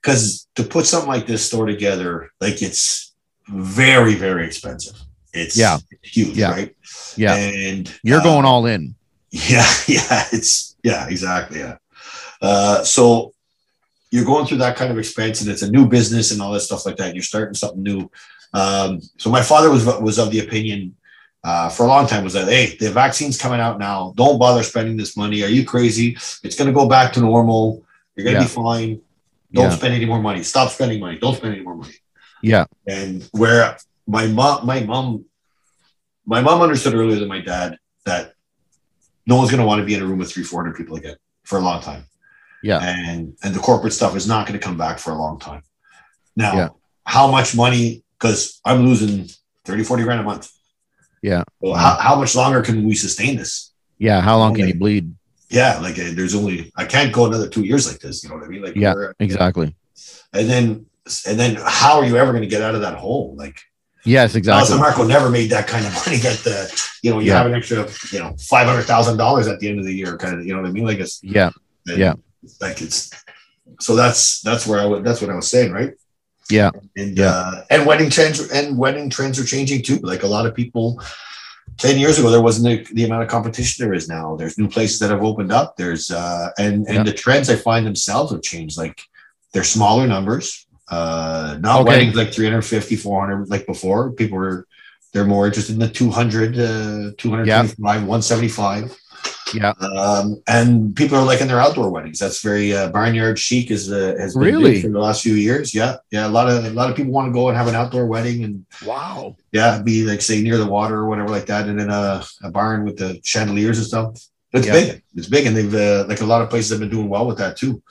[0.01, 3.13] because to put something like this store together, like it's
[3.47, 4.95] very very expensive.
[5.34, 5.78] It's Yeah.
[6.01, 6.51] huge, Yeah.
[6.51, 6.76] right?
[7.15, 8.95] Yeah, And you're uh, going all in.
[9.32, 11.59] Yeah, yeah, it's yeah, exactly.
[11.59, 11.78] Yeah.
[12.41, 13.34] Uh, so
[14.12, 16.62] you're going through that kind of expense and it's a new business and all that
[16.62, 17.14] stuff like that.
[17.14, 18.10] You're starting something new.
[18.53, 20.95] Um, so my father was was of the opinion
[21.43, 24.14] uh, for a long time was that hey, the vaccine's coming out now.
[24.18, 25.43] Don't bother spending this money.
[25.43, 26.16] Are you crazy?
[26.43, 27.84] It's going to go back to normal.
[28.16, 28.47] You're going to Yeah.
[28.47, 29.01] be fine.
[29.53, 29.76] Don't Yeah.
[29.78, 30.43] spend any more money.
[30.43, 31.18] Stop spending money.
[31.20, 31.93] Don't spend any more money.
[32.41, 35.26] Yeah, And where my mom, my mom,
[36.26, 38.34] my mom understood earlier than my dad that
[39.28, 40.95] no one's going to want to be in a room with three, four hundred people
[40.95, 42.05] again for a long time.
[42.64, 42.80] Yeah.
[42.82, 45.64] And and the corporate stuff is not going to come back for a long time.
[46.36, 46.70] Now, Yeah.
[47.05, 48.03] how much money?
[48.18, 49.30] Because I'm losing
[49.66, 50.49] 30, 40 grand a month.
[51.22, 51.43] Yeah.
[51.62, 53.72] Well, how, how much longer can we sustain this?
[53.97, 54.22] yeah.
[54.22, 55.14] How long can you bleed?
[55.49, 58.24] Yeah, like uh, there's only I can't go another two years like this.
[58.24, 58.62] You know what I mean?
[58.62, 59.76] Like Yeah, Exactly.
[60.34, 60.86] And then
[61.28, 63.36] and then how are you ever going to get out of that hole?
[63.36, 63.60] Like
[64.05, 64.78] Yes, Exactly.
[64.78, 66.18] Marco never made that kind of money.
[66.18, 66.57] That the
[67.01, 67.38] you know you Yeah.
[67.39, 70.16] have an extra you know five hundred thousand dollars at the end of the year,
[70.18, 70.86] kind of you know what I mean?
[70.86, 71.49] Like it's Yeah,
[71.88, 72.14] Yeah.
[72.61, 73.11] Like it's
[73.79, 75.93] so that's that's where I would that's what I was saying, right?
[76.49, 76.71] Yeah.
[76.97, 77.25] and Yeah.
[77.31, 79.97] uh, and wedding trends and wedding trends are changing too.
[79.97, 81.01] Like a lot of people.
[81.77, 84.67] 10 years ago there wasn't the, the amount of competition there is now there's new
[84.67, 87.03] places that have opened up there's uh and and Yeah.
[87.03, 88.99] the trends i find themselves have changed like
[89.53, 91.89] they're smaller numbers uh not Okay.
[91.89, 94.67] weddings like 350 400 like before people were
[95.13, 98.97] they're more interested in the 200 uh 225 175
[99.51, 99.74] Yeah.
[99.97, 104.13] um and people are liking their outdoor weddings that's very uh, barnyard chic is uh,
[104.20, 104.80] has been Really?
[104.80, 107.30] for the last few years yeah yeah a lot of a lot of people want
[107.30, 109.36] to go and have an outdoor wedding and Wow.
[109.51, 112.51] yeah, be like say near the water or whatever like that, and then a, a
[112.51, 114.07] barn with the chandeliers and stuff.
[114.53, 114.74] It's Yeah.
[114.74, 115.03] big.
[115.15, 117.39] It's big, and they've uh, like a lot of places have been doing well with
[117.39, 117.82] that too.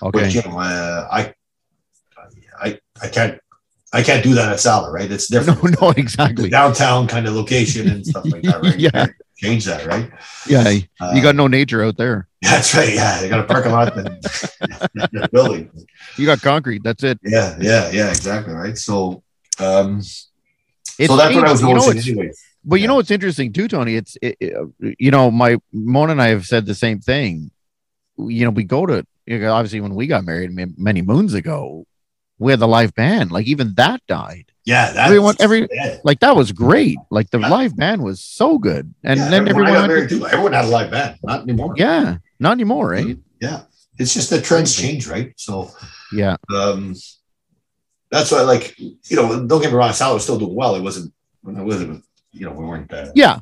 [0.00, 0.28] But Okay.
[0.30, 1.34] you know, uh, I,
[2.66, 3.38] I, I can't,
[3.92, 5.10] I can't do that at Sala, right?
[5.10, 5.62] It's different.
[5.80, 6.48] no, The exactly.
[6.48, 8.78] downtown kind of location and stuff like that, right?
[8.86, 9.06] Yeah.
[9.40, 10.10] Change that, right?
[10.46, 10.78] Yeah.
[11.00, 12.28] Uh, You got no nature out there.
[12.42, 12.92] that's right.
[12.94, 15.70] Yeah, you got a parking lot and building.
[16.16, 16.82] You got concrete.
[16.84, 17.18] That's it.
[17.22, 18.76] Yeah, yeah, yeah, exactly, right.
[18.76, 19.22] So,
[19.58, 22.06] um, It's so that's what I was changed.
[22.06, 22.32] you know, anyway.
[22.64, 23.96] But you know what's interesting too, Tony?
[23.96, 27.50] It's it, it- you know my Mona and I have said the same thing.
[28.18, 31.86] You know, we go to you know, obviously when we got married many moons ago,
[32.38, 33.30] we had the live band.
[33.32, 34.49] Like even that died.
[34.66, 35.68] Yeah, that, Everyone- every-.
[36.04, 36.98] Like that was great.
[37.10, 37.48] Like the Yeah.
[37.48, 38.92] live band was so good.
[39.02, 41.74] And Yeah, then everyone, to- too, everyone had a live band, not anymore.
[41.76, 43.16] yeah, not anymore, right?
[43.40, 43.62] Yeah,
[43.98, 45.32] it's just the trends change, right?
[45.36, 45.70] So
[46.12, 46.94] Yeah, um,
[48.10, 50.74] that's why, like, you know, don't get me wrong, Sala was still doing well.
[50.74, 51.12] It wasn't,
[51.46, 53.40] it wasn't, you know, we weren't, uh, yeah,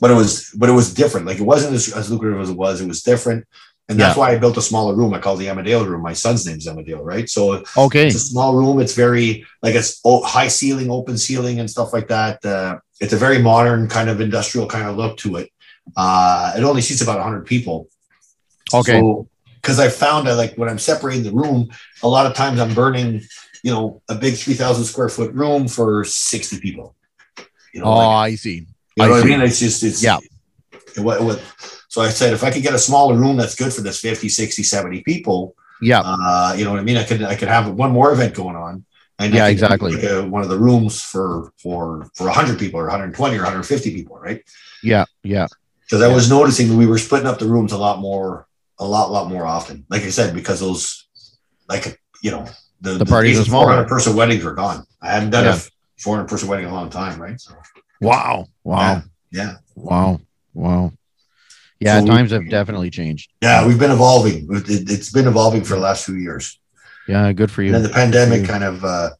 [0.00, 1.26] but it was, but it was different.
[1.26, 2.80] Like, it wasn't as, as lucrative as it was.
[2.80, 3.44] It was different,
[3.88, 5.12] and that's why I built a smaller room.
[5.12, 6.02] I call the Amadeo room.
[6.02, 7.28] My son's name's Amadeo, right?
[7.28, 8.80] So okay, it's a small room.
[8.80, 12.44] It's very like it's high ceiling, open ceiling, and stuff like that.
[12.44, 15.50] Uh, it's a very modern kind of industrial kind of look to it.
[15.96, 17.88] Uh, it only seats about 100 people.
[18.72, 19.02] okay,
[19.56, 21.68] because I found that like when I'm separating the room,
[22.02, 23.20] a lot of times I'm burning,
[23.62, 26.94] you know, a big 3,000 square foot room for 60 people.
[27.74, 28.54] You know, oh, like, I see.
[28.54, 28.66] you
[28.96, 29.28] know I what I see.
[29.28, 29.40] mean?
[29.42, 30.18] It's just, it's, Yeah.
[30.96, 31.42] what, what,
[31.94, 34.28] so I said, if I could get a smaller room that's good for this 50,
[34.28, 36.96] 60, 70 people, Yeah, uh, you know what I mean?
[36.96, 38.84] I could, I could have one more event going on.
[39.20, 39.92] And Yeah, exactly.
[39.94, 43.94] Like a, one of the rooms for, for, for 100 people or 120 or 150
[43.94, 44.42] people, right?
[44.82, 45.46] yeah, yeah,
[45.84, 48.48] because I was noticing we were splitting up the rooms a lot more,
[48.80, 49.86] a lot, lot more often.
[49.88, 51.06] Like I said, because those,
[51.68, 52.44] like you know,
[52.80, 53.66] the, The parties days are smaller.
[53.66, 54.84] 400 person weddings were gone.
[55.00, 55.54] I hadn't done Yeah.
[55.54, 57.40] a 400 person wedding in a long time, right?
[57.40, 57.54] So
[58.00, 60.20] Wow, wow, yeah, wow,
[60.54, 60.92] wow.
[61.84, 63.30] Yeah, So times have definitely changed.
[63.42, 64.48] yeah, we've been evolving.
[64.50, 66.58] It, has been evolving for the last few years.
[67.06, 67.72] Yeah, good for And you.
[67.74, 69.10] then the pandemic kind of uh,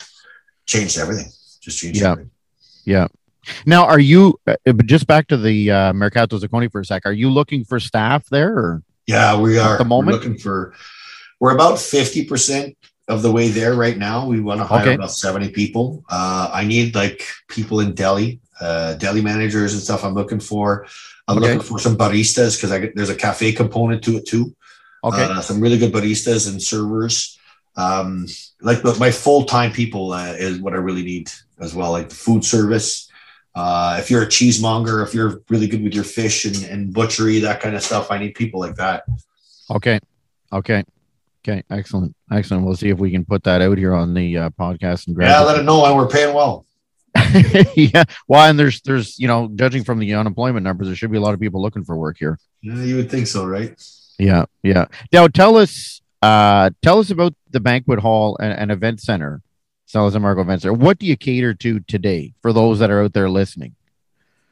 [0.65, 1.27] changed everything.
[1.61, 2.01] Just changed.
[2.01, 2.13] Yeah.
[2.13, 2.31] everything.
[2.87, 3.09] Yeah.
[3.67, 4.41] Now, are you?
[4.47, 4.57] Uh,
[4.87, 7.03] just back to the uh, Mercato Zacconi for a sec.
[7.05, 8.57] Are you looking for staff there?
[8.57, 8.83] Or?
[9.07, 9.75] Yeah, we are.
[9.75, 10.07] At the moment?
[10.17, 10.73] We're looking for.
[11.41, 12.75] We're about fifty percent
[13.09, 14.25] of the way there right now.
[14.27, 14.95] We want to hire Okay.
[14.95, 16.03] about seventy people.
[16.09, 20.05] Uh, I need like people in deli, uh, deli managers and stuff.
[20.05, 20.87] I'm looking for.
[21.27, 21.47] I'm Okay.
[21.55, 24.55] looking for some baristas because I get, there's a cafe component to it too.
[25.03, 25.23] Okay.
[25.25, 27.39] Uh, some really good baristas and servers.
[27.77, 28.27] Um,
[28.61, 31.93] like but my full time people uh, is what I really need as well.
[31.93, 33.09] Like the food service.
[33.55, 37.39] Uh, if you're a cheesemonger, if you're really good with your fish and, and butchery,
[37.41, 39.05] that kind of stuff, I need people like that.
[39.71, 40.01] Okay.
[40.53, 40.83] Okay.
[41.47, 41.63] Okay.
[41.71, 42.15] Excellent.
[42.33, 42.65] Excellent.
[42.65, 45.29] We'll see if we can put that out here on the uh, podcast and grab.
[45.29, 45.47] Yeah, it.
[45.47, 46.67] let it know and we're paying well.
[47.75, 48.05] yeah.
[48.29, 51.21] Well, and there's there's you know judging from the unemployment numbers, there should be a
[51.21, 52.39] lot of people looking for work here.
[52.63, 53.75] Yeah, you would think so, right?
[54.19, 54.45] Yeah.
[54.63, 54.87] Yeah.
[55.13, 59.43] Now tell us uh tell us about the banquet hall and, and event center,
[59.87, 60.75] Sala San Marco Event Center.
[60.75, 63.75] What do you cater to today for those that are out there listening?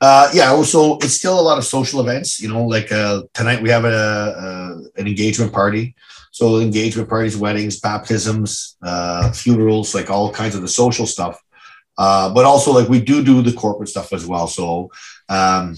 [0.00, 2.40] Uh, yeah, so it's still a lot of social events.
[2.40, 3.88] You know, like uh, tonight we have a,
[4.96, 5.94] a an engagement party.
[6.32, 11.40] So engagement parties, weddings, baptisms, uh, funerals, like all kinds of the social stuff.
[12.02, 14.48] Uh, but also like we do do the corporate stuff as well.
[14.48, 14.90] So
[15.28, 15.76] um,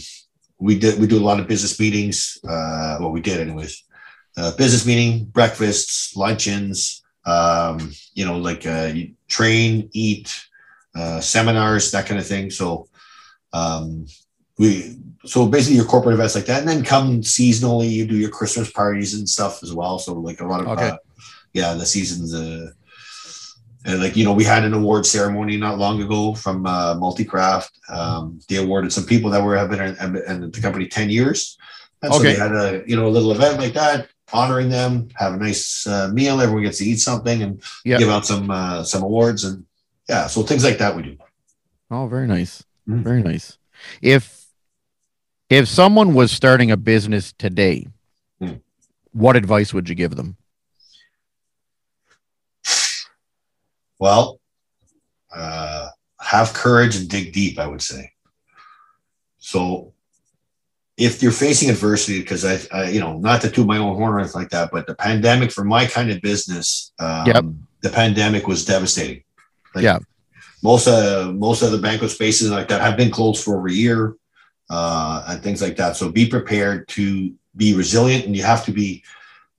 [0.59, 2.39] we did we do a lot of business meetings.
[2.43, 3.85] Uh, well, we did anyways.
[4.39, 7.03] Uh, business meeting, breakfasts, luncheons.
[7.27, 10.29] Um, you know, like uh, you train, eat,
[10.95, 12.51] uh, seminars, that kind of thing.
[12.51, 12.89] So
[13.53, 14.07] um,
[14.57, 14.97] we
[15.27, 18.71] so basically your corporate events like that, and then come seasonally, you do your Christmas
[18.73, 19.99] parties and stuff as well.
[19.99, 20.89] So like a lot of Okay.
[20.89, 20.97] uh,
[21.53, 22.33] yeah, the seasons.
[22.33, 22.71] Uh,
[23.85, 27.71] and like you know, we had an award ceremony not long ago from uh, Multicraft.
[27.91, 31.59] Um, they awarded some people that were have been in, the company ten years,
[32.03, 32.33] and so Okay.
[32.33, 35.87] they had a you know a little event like that, honoring them, have a nice
[35.87, 36.41] uh, meal.
[36.41, 37.99] Everyone gets to eat something and Yeah.
[37.99, 39.65] give out some uh, some awards and
[40.09, 41.17] yeah, so things like that we do.
[41.91, 42.63] Oh, very nice.
[42.89, 43.03] Mm.
[43.03, 43.59] Very nice.
[44.03, 44.47] If
[45.51, 47.87] if someone was starting a business today,
[48.43, 48.61] Mm.
[49.13, 50.37] what advice would you give them?
[54.05, 54.39] Well,
[55.35, 55.89] uh,
[56.21, 58.13] have courage and dig deep, I would say.
[59.39, 59.95] So,
[60.99, 64.13] if you're facing adversity, because I, I, you know, not to toot my own horn
[64.13, 67.45] or anything like that, but the pandemic for my kind of business, um, Yep.
[67.81, 69.23] the pandemic was devastating.
[69.75, 70.01] Like, Yeah.
[70.63, 73.73] Most of most of the banquet spaces like that have been closed for over a
[73.73, 74.17] year,
[74.69, 75.97] uh, and things like that.
[75.97, 79.03] So be prepared to be resilient, and you have to be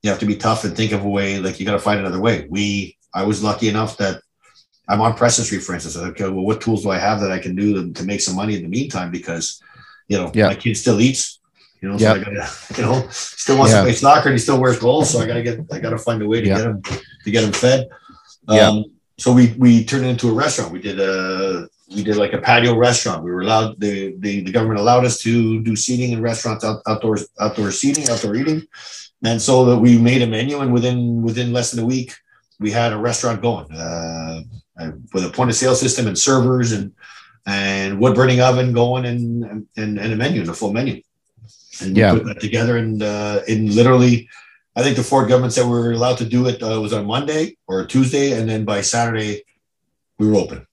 [0.03, 1.39] you have to be tough and think of a way.
[1.39, 2.45] Like you got to find another way.
[2.47, 4.21] We I was lucky enough that
[4.87, 5.97] I'm on Preston Street, for instance.
[5.97, 8.35] Okay, well, what tools do I have that I can do to, to make some
[8.35, 9.11] money in the meantime?
[9.11, 9.61] Because,
[10.07, 10.47] you know, Yeah.
[10.47, 11.39] my kid still eats,
[11.81, 12.13] you know, so Yeah.
[12.13, 13.79] I gotta, you know, still wants Yeah.
[13.79, 15.09] to play soccer and he still wears goals.
[15.09, 17.51] So I gotta get, I gotta find a way to get him, to get him
[17.51, 17.87] fed.
[18.49, 18.69] Yeah.
[18.69, 18.85] Um,
[19.17, 20.71] so we, we turned it into a restaurant.
[20.71, 23.23] We did a, we did like a patio restaurant.
[23.23, 26.81] We were allowed, the, the, the government allowed us to do seating in restaurants, out,
[26.87, 28.63] outdoors, outdoor seating, outdoor eating.
[29.23, 32.13] And so that we made a menu and within, within less than a week,
[32.59, 34.41] we had a restaurant going uh,
[34.79, 36.91] uh, with a point of sale system and servers and
[37.47, 41.01] and wood burning oven going and and, and a menu, and a full menu.
[41.81, 42.13] And Yeah.
[42.13, 44.29] put that together and uh, in literally,
[44.75, 46.63] I think the Ford government said we were allowed to do it.
[46.63, 49.43] Uh, it was on Monday or Tuesday, and then by Saturday
[50.17, 50.65] we were open.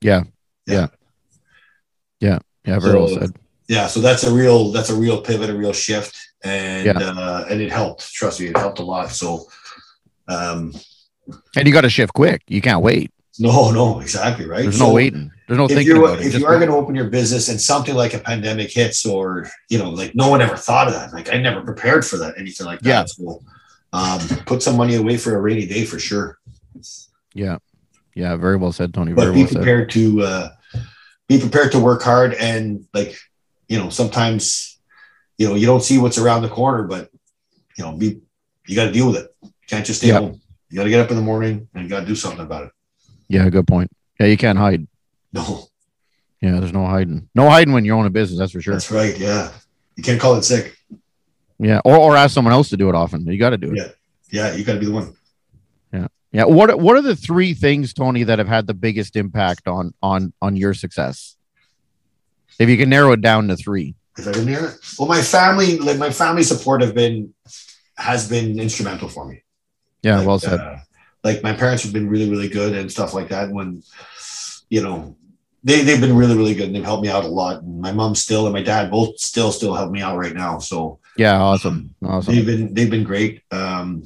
[0.00, 0.24] Yeah.
[0.66, 0.88] Yeah.
[2.20, 2.38] Yeah.
[2.64, 2.78] Yeah.
[2.80, 3.32] Very well So- said.
[3.68, 6.98] Yeah, so that's a real that's a real pivot, a real shift, and Yeah.
[6.98, 8.12] uh, and it helped.
[8.12, 9.12] Trust me, it helped a lot.
[9.12, 9.46] So,
[10.26, 10.74] um,
[11.54, 12.42] And you got to shift quick.
[12.48, 13.12] You can't wait.
[13.40, 14.62] No, no, exactly right.
[14.62, 15.30] There's So no waiting.
[15.48, 16.26] There's no If thinking about it.
[16.26, 19.04] if Just you are going to open your business and something like a pandemic hits,
[19.06, 21.12] or you know, like no one ever thought of that.
[21.12, 22.88] Like I never prepared for that, anything like that.
[22.88, 23.04] Yeah.
[23.06, 23.42] So,
[23.92, 26.38] um, put some money away for a rainy day for sure.
[27.34, 27.58] yeah.
[28.14, 28.36] Yeah.
[28.36, 29.12] Very well said, Tony.
[29.12, 29.56] but Very be well said.
[29.56, 30.48] prepared to uh,
[31.28, 33.16] be prepared to work hard and like
[33.68, 34.78] you know sometimes
[35.38, 37.08] you know you don't see what's around the corner but
[37.78, 38.20] you know be
[38.66, 41.00] you got to deal with it you can't just stay home you got to get
[41.00, 42.72] up in the morning and you got to do something about it
[43.30, 43.48] Yeah.
[43.48, 43.90] Good point.
[44.18, 44.26] Yeah.
[44.26, 44.86] You can't hide.
[45.32, 45.68] no
[46.42, 46.58] Yeah.
[46.60, 47.28] There's no hiding.
[47.34, 48.38] No hiding when you own a business.
[48.38, 48.74] That's for sure.
[48.74, 49.50] that's right yeah
[49.96, 50.76] you can't call it sick
[51.58, 51.80] Yeah.
[51.84, 53.26] Or, or ask someone else to do it often.
[53.26, 53.76] You got to do it.
[53.76, 53.88] Yeah.
[54.48, 55.14] yeah you got to be the one
[55.92, 56.08] Yeah.
[56.32, 56.44] Yeah.
[56.44, 60.32] What What are the three things, Tony, that have had the biggest impact on on
[60.42, 61.36] on your success?
[62.58, 63.94] If you can narrow it down to three.
[64.18, 67.32] if I can hear it well my family like my family support have been
[67.96, 69.36] has been instrumental for me
[70.02, 70.18] Yeah.
[70.18, 70.60] Like, well said.
[70.60, 70.76] uh,
[71.22, 73.50] like my parents have been really, really good and stuff like that.
[73.50, 73.82] When
[74.68, 75.16] you know,
[75.64, 77.62] they they've been really, really good and they've helped me out a lot.
[77.62, 80.58] And my mom still and my dad both still still help me out right now.
[80.58, 81.38] So yeah.
[81.40, 81.94] Awesome.
[82.04, 82.34] Awesome.
[82.34, 83.42] they've been they've been great.
[83.50, 84.04] Um,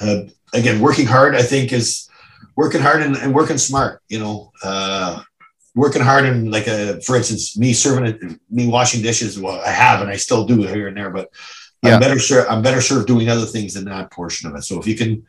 [0.00, 0.22] uh,
[0.52, 2.08] again, working hard, I think is
[2.56, 4.02] working hard and, and working smart.
[4.08, 5.22] You know, uh,
[5.74, 9.38] working hard and like a for instance, me serving it, me washing dishes.
[9.38, 11.28] Well, I have and I still do here and there, but
[11.82, 11.94] Yeah.
[11.94, 14.62] I'm better sure I'm better served doing other things than that portion of it.
[14.62, 15.24] So if you can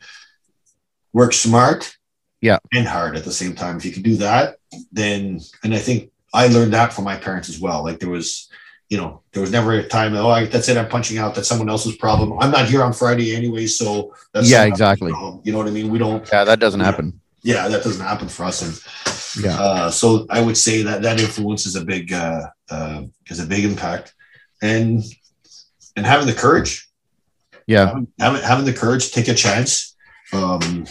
[1.14, 1.96] work smart,
[2.42, 2.58] Yeah.
[2.74, 4.56] and hard at the same time, if you can do that,
[4.92, 7.82] then and I think I learned that from my parents as well.
[7.84, 8.48] Like there was,
[8.90, 10.14] you know, there was never a time.
[10.16, 10.76] Oh, I, that's it.
[10.76, 11.34] I'm punching out.
[11.34, 12.36] That's someone else's problem.
[12.40, 15.12] I'm not here on Friday anyway, so that's Yeah, exactly.
[15.12, 15.40] problem.
[15.44, 15.88] You know what I mean?
[15.90, 16.28] We don't.
[16.30, 16.44] Yeah.
[16.44, 17.20] That doesn't happen.
[17.42, 18.62] Yeah, that doesn't happen for us.
[18.62, 19.56] And Yeah.
[19.60, 23.46] uh, so I would say that that influence is a big uh, uh, is a
[23.46, 24.12] big impact,
[24.60, 25.02] and
[25.96, 26.88] and having the courage,
[27.66, 27.86] Yeah.
[27.86, 29.94] having, having, having the courage to take a chance,
[30.32, 30.86] um,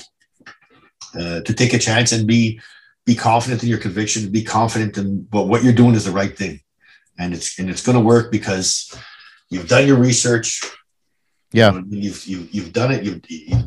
[1.16, 2.60] uh, to take a chance and be
[3.06, 6.38] be confident in your conviction, be confident in what what you're doing is the right
[6.38, 6.62] thing,
[7.18, 8.96] and it's and it's going to work because
[9.50, 10.64] you've done your research.
[11.52, 11.74] Yeah.
[11.74, 13.04] You know, you've you've you've done it.
[13.04, 13.66] You've, you've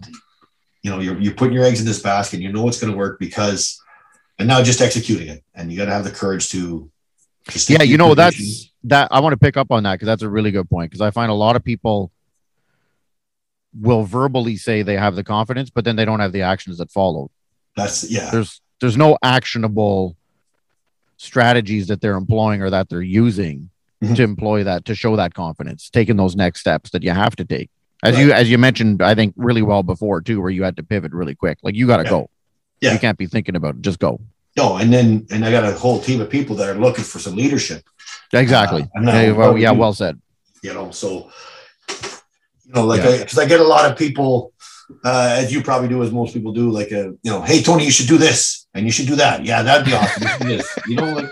[0.83, 2.41] you know you're you're putting your eggs in this basket.
[2.41, 3.81] You know it's going to work because,
[4.39, 6.91] and now just executing it, and you got to have the courage to.
[7.49, 7.83] to Yeah.
[7.83, 8.63] You know, convictions.
[8.63, 9.09] that's that.
[9.11, 10.91] I want to pick up on that because that's a really good point.
[10.91, 12.11] Because I find a lot of people
[13.79, 16.91] will verbally say they have the confidence, but then they don't have the actions that
[16.91, 17.31] follow.
[17.77, 20.17] That's yeah There's there's no actionable
[21.17, 23.71] strategies that they're employing or that they're using
[24.03, 24.17] Mhm.
[24.17, 27.45] to employ that to show that confidence, taking those next steps that you have to
[27.45, 27.71] take.
[28.03, 28.27] As Right.
[28.27, 31.13] you as you mentioned, I think really well before too, where you had to pivot
[31.13, 31.59] really quick.
[31.63, 32.11] Like you got to Yeah.
[32.11, 32.31] go.
[32.83, 32.93] Yeah.
[32.93, 33.83] You can't be thinking about it.
[33.83, 34.21] Just go.
[34.59, 37.19] no, and then and I got a whole team of people that are looking for
[37.19, 37.83] some leadership.
[38.33, 38.83] Exactly.
[38.97, 40.21] Uh, well, yeah, well said.
[40.63, 41.31] you know so
[42.67, 43.19] you know like Yeah.
[43.19, 44.53] because I, get a lot of people
[45.05, 47.85] uh as you probably do as most people do like a you know hey tony
[47.85, 50.97] you should do this and you should do that yeah that'd be awesome you, you
[50.97, 51.31] know like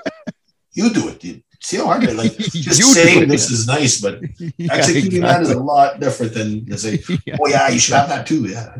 [0.72, 1.42] you do it dude.
[1.60, 3.28] see how hard it like just You saying it.
[3.28, 4.20] this is nice but
[4.58, 7.36] Yeah, executing that is a lot different than to say yeah.
[7.40, 8.74] oh yeah you should have that too yeah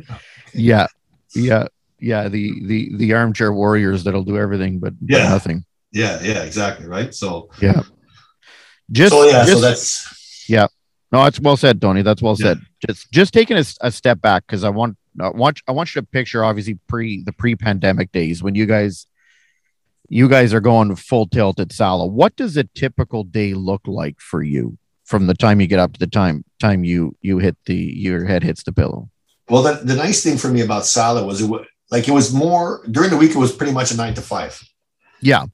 [0.53, 0.87] yeah,
[1.35, 1.67] yeah,
[1.99, 2.29] yeah.
[2.29, 5.29] The the the armchair warriors that'll do everything but, but Yeah.
[5.29, 5.65] nothing.
[5.93, 7.49] yeah yeah exactly right so
[8.93, 9.87] Just so yeah just, so that's
[11.15, 12.03] no, it's well said, Tony.
[12.03, 12.47] That's well Yeah.
[12.47, 12.61] said.
[12.87, 16.07] Just just taking a step back because I want I want I want you to
[16.07, 19.07] picture obviously pre the pre pandemic days when you guys
[20.09, 22.07] you guys are going full tilt at Sala.
[22.07, 25.93] What does a typical day look like for you from the time you get up
[25.93, 29.09] to the time time you you hit the your head hits the pillow?
[29.49, 32.33] Well, the, the nice thing for me about Sala was it was like it was
[32.35, 33.31] more during the week.
[33.31, 34.61] It was pretty much a nine to five.
[35.21, 35.45] Yeah,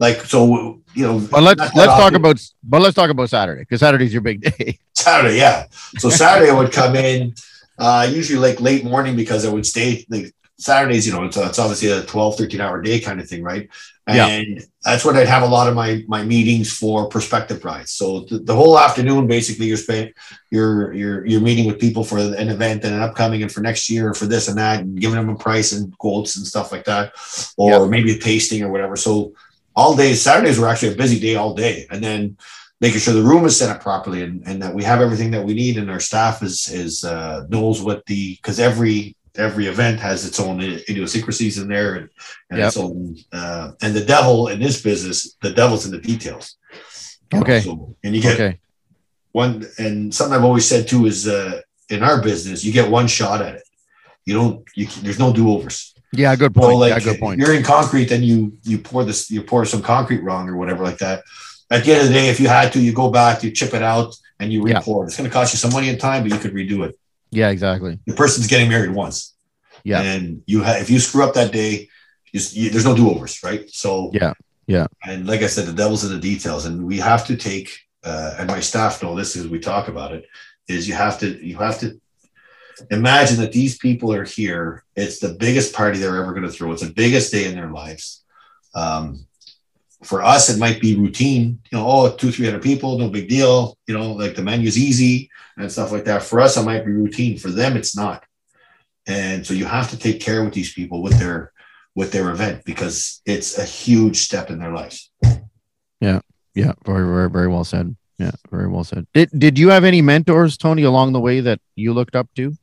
[0.00, 1.20] Like so, you know.
[1.30, 4.78] but let's let's talk about but let's talk about Saturday because Saturday's your big day.
[4.94, 5.36] Saturday.
[5.36, 5.66] Yeah.
[5.98, 7.34] So Saturday I would come in,
[7.78, 11.06] uh, usually like late morning because I would stay like Saturdays.
[11.06, 13.68] You know, it's, it's obviously a 12, 13 hour day kind of thing, right?
[14.08, 14.26] Yeah.
[14.26, 17.92] And that's when I'd have a lot of my my meetings for prospective brides.
[17.92, 20.14] So the, the whole afternoon, basically, you're spent
[20.50, 23.90] you're you're you're meeting with people for an event and an upcoming and for next
[23.90, 26.84] year for this and that and giving them a price and quotes and stuff like
[26.86, 27.12] that,
[27.58, 27.86] or Yeah.
[27.86, 28.96] maybe a tasting or whatever.
[28.96, 29.34] So
[29.80, 32.36] all days, Saturdays were actually a busy day all day, and then
[32.82, 35.44] making sure the room is set up properly and, and that we have everything that
[35.48, 39.98] we need and our staff is is uh, knows what the because every every event
[40.00, 42.08] has its own idiosyncrasies in there and,
[42.50, 42.68] and Yep.
[42.68, 46.56] its own uh, and the devil in this business the devil's in the details
[47.32, 47.60] know, Okay.
[47.60, 48.54] so- and you get Okay.
[49.32, 51.60] one and something i've always said too is uh,
[51.94, 53.66] in our business you get one shot at it
[54.26, 56.76] you don't you there's no do-overs Yeah, good so point.
[56.78, 57.38] like yeah, good point.
[57.40, 60.82] you're in concrete then you you pour this you pour some concrete wrong or whatever
[60.82, 61.22] like that
[61.70, 63.74] at the end of the day if you had to you go back you chip
[63.74, 64.78] it out and you Yeah.
[64.78, 66.98] re-pour it's going to cost you some money and time but you could redo it
[67.30, 67.98] Yeah, exactly.
[68.06, 69.34] the person's getting married once
[69.84, 70.00] Yeah.
[70.02, 71.88] and you have if you screw up that day
[72.32, 74.32] you, you, there's no do-overs right so Yeah.
[74.66, 74.86] Yeah.
[75.06, 77.68] and like i said the devil's in the details and we have to take
[78.02, 80.24] uh, and my staff know this as we talk about it
[80.66, 82.00] is you have to you have to
[82.90, 86.72] imagine that these people are here it's the biggest party they're ever going to throw
[86.72, 88.24] it's the biggest day in their lives
[88.74, 89.26] um,
[90.02, 93.28] for us it might be routine you know oh two three hundred people no big
[93.28, 96.84] deal you know like the menu's easy and stuff like that for us it might
[96.84, 98.24] be routine for them it's not
[99.06, 101.52] and so you have to take care with these people with their
[101.94, 105.10] with their event because it's a huge step in their lives
[106.00, 106.20] Yeah.
[106.54, 107.94] Yeah, very, very, very well said.
[108.18, 109.06] Yeah, very well said.
[109.14, 112.56] Did Did you have any mentors, Tony, along the way that you looked up to?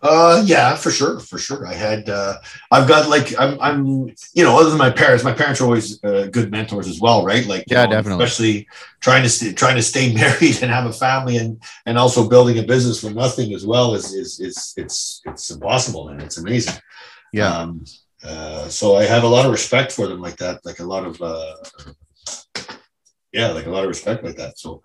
[0.00, 1.66] Uh, yeah, for sure, for sure.
[1.66, 2.34] I had, uh,
[2.70, 3.86] I've got like, I'm, I'm,
[4.32, 7.24] you know, other than my parents, my parents are always uh, good mentors as well,
[7.24, 7.44] right?
[7.46, 8.24] Like, Yeah, know, definitely.
[8.24, 8.68] Especially
[9.00, 12.58] trying to st- trying to stay married and have a family, and and also building
[12.58, 16.80] a business from nothing as well is is is it's it's impossible and it's amazing.
[17.32, 17.48] Yeah.
[17.48, 17.84] Um,
[18.22, 21.04] uh, so I have a lot of respect for them like that, like a lot
[21.06, 21.56] of, uh,
[23.32, 24.58] yeah, like a lot of respect like that.
[24.58, 24.82] So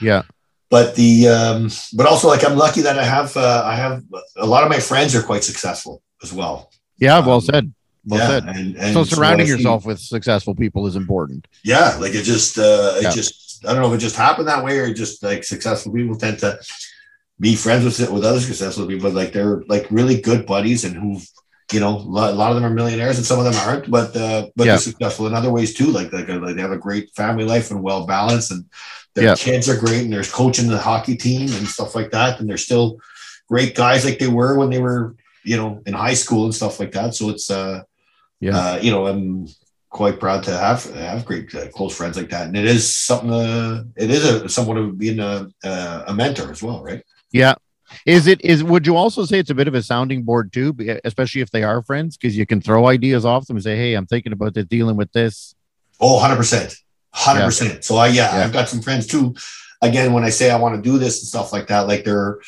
[0.00, 0.22] Yeah.
[0.70, 4.02] But the um but also like i'm lucky that i have uh i have
[4.36, 7.64] a lot of my friends are quite successful as well Yeah, well Um, said.
[8.08, 8.44] Well yeah said.
[8.56, 11.46] and, and So surrounding see- yourself with successful people is important.
[11.64, 13.10] yeah like it just uh it Yeah.
[13.20, 13.34] just
[13.66, 16.38] i don't know if it just happened that way or just like successful people tend
[16.44, 16.50] to
[17.46, 21.10] be friends with with other successful people like they're like really good buddies and who
[21.74, 22.10] you know a
[22.40, 24.72] lot, of them are millionaires and some of them aren't but uh but Yeah.
[24.72, 27.66] they're successful in other ways too like like, like they have a great family life
[27.72, 28.64] and well balanced and
[29.16, 29.34] their Yeah.
[29.34, 32.56] kids are great and there's coaching the hockey team and stuff like that and they're
[32.70, 33.00] still
[33.48, 36.78] great guys like they were when they were you know in high school and stuff
[36.78, 37.82] like that so it's uh
[38.40, 38.56] Yeah.
[38.58, 39.48] uh, you know i'm
[39.88, 43.32] quite proud to have have great uh, close friends like that and it is something
[43.32, 47.02] uh, it is a somewhat of being a, a a mentor as well right
[47.32, 47.54] Yeah.
[48.04, 50.68] Is it is would you also say it's a bit of a sounding board too,
[51.04, 53.94] especially if they are friends, because you can throw ideas off them and say, Hey,
[53.94, 55.54] I'm thinking about this, dealing with this.
[56.00, 56.76] Oh, 100%.
[57.16, 57.82] 100%.
[57.84, 58.44] So I yeah, Yeah.
[58.44, 59.34] I've got some friends too.
[59.82, 62.40] Again, when I say I want to do this and stuff like that, like they're,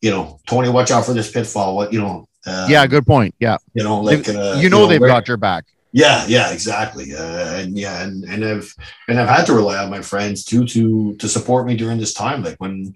[0.00, 1.74] you know, Tony, watch out for this pitfall.
[1.76, 3.34] What you know, uh, yeah, good point.
[3.40, 3.56] Yeah.
[3.74, 5.64] you know, like uh, you know they've where- got your back.
[5.90, 7.14] Yeah, yeah, exactly.
[7.14, 8.74] Uh, and yeah, and and I've
[9.08, 12.12] and I've had to rely on my friends too to to support me during this
[12.12, 12.44] time.
[12.44, 12.94] Like when,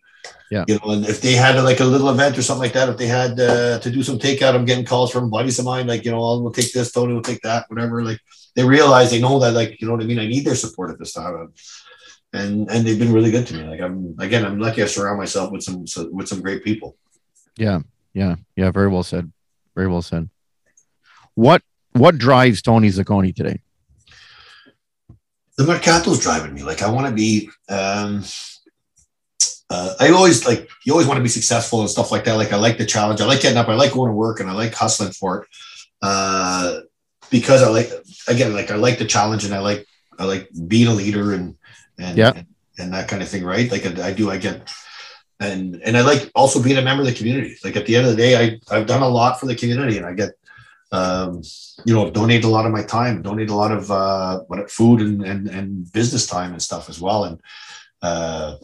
[0.51, 0.65] Yeah.
[0.69, 2.99] you know, and if they had like a little event or something like that, if
[2.99, 6.05] they had uh, to do some takeout, I'm getting calls from buddies of mine, like
[6.05, 8.05] you know, I'll we'll take this, Tony will take that, whatever.
[8.05, 8.21] Like
[8.55, 10.19] they realize they know that, like you know what I mean.
[10.19, 11.53] I need their support at this time,
[12.33, 13.65] and and they've been really good to me.
[13.65, 16.97] Like I'm again, I'm lucky I surround myself with some so, with some great people.
[17.57, 17.81] Yeah.
[18.15, 18.37] Yeah.
[18.57, 18.71] Yeah.
[18.71, 19.33] Very well said.
[19.75, 20.29] Very well said.
[21.35, 23.61] What what drives Tony Zacconi today?
[25.57, 26.63] the Mercato's driving me.
[26.63, 27.51] Like I want to be.
[27.69, 28.25] Um,
[29.71, 32.35] uh, I always like you always want to be successful and stuff like that.
[32.35, 33.21] Like I like the challenge.
[33.21, 33.69] I like getting up.
[33.69, 35.49] I like going to work, and I like hustling for it.
[36.03, 36.81] Uh,
[37.33, 37.91] because I like
[38.29, 39.83] again, like I like the challenge, and I like
[40.21, 41.57] I like being a leader and
[41.99, 42.33] and Yeah.
[42.37, 42.47] and,
[42.79, 43.69] and that kind of thing, right?
[43.75, 44.31] Like I, I do.
[44.31, 44.57] I get.
[45.41, 47.57] And, and I like also being a member of the community.
[47.65, 49.97] Like at the end of the day, I, I've done a lot for the community
[49.99, 50.31] and I get,
[50.93, 51.43] um,
[51.85, 55.01] you know, donate a lot of my time, donate a lot of uh, what food
[55.01, 57.25] and, and and business time and stuff as well.
[57.25, 57.41] And
[58.03, 58.55] uh,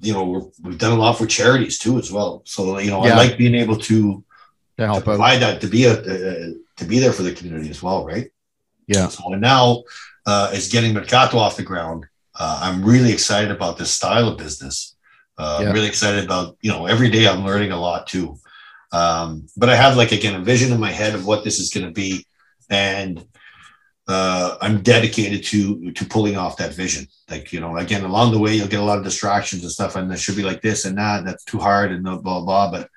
[0.00, 2.42] you know, we're, we've done a lot for charities too as well.
[2.44, 3.14] So you know, Yeah.
[3.14, 4.24] I like being able to, To
[4.78, 5.04] to help out.
[5.04, 8.30] provide that to be a uh, to be there for the community as well, right?
[8.86, 9.08] Yeah.
[9.08, 9.84] So and now
[10.26, 12.06] uh, is getting Mercato off the ground.
[12.38, 14.96] Uh, I'm really excited about this style of business.
[15.38, 15.68] Uh, Yeah.
[15.68, 18.38] I'm really excited about you know every day I'm learning a lot too.
[18.92, 21.70] Um, but I have like again a vision in my head of what this is
[21.70, 22.24] going to be,
[22.70, 23.26] and
[24.08, 27.08] uh, I'm dedicated to to pulling off that vision.
[27.28, 29.96] Like you know, again along the way you'll get a lot of distractions and stuff,
[29.96, 32.44] and it should be like this and that, and that's too hard and blah blah
[32.44, 32.70] blah.
[32.70, 32.88] But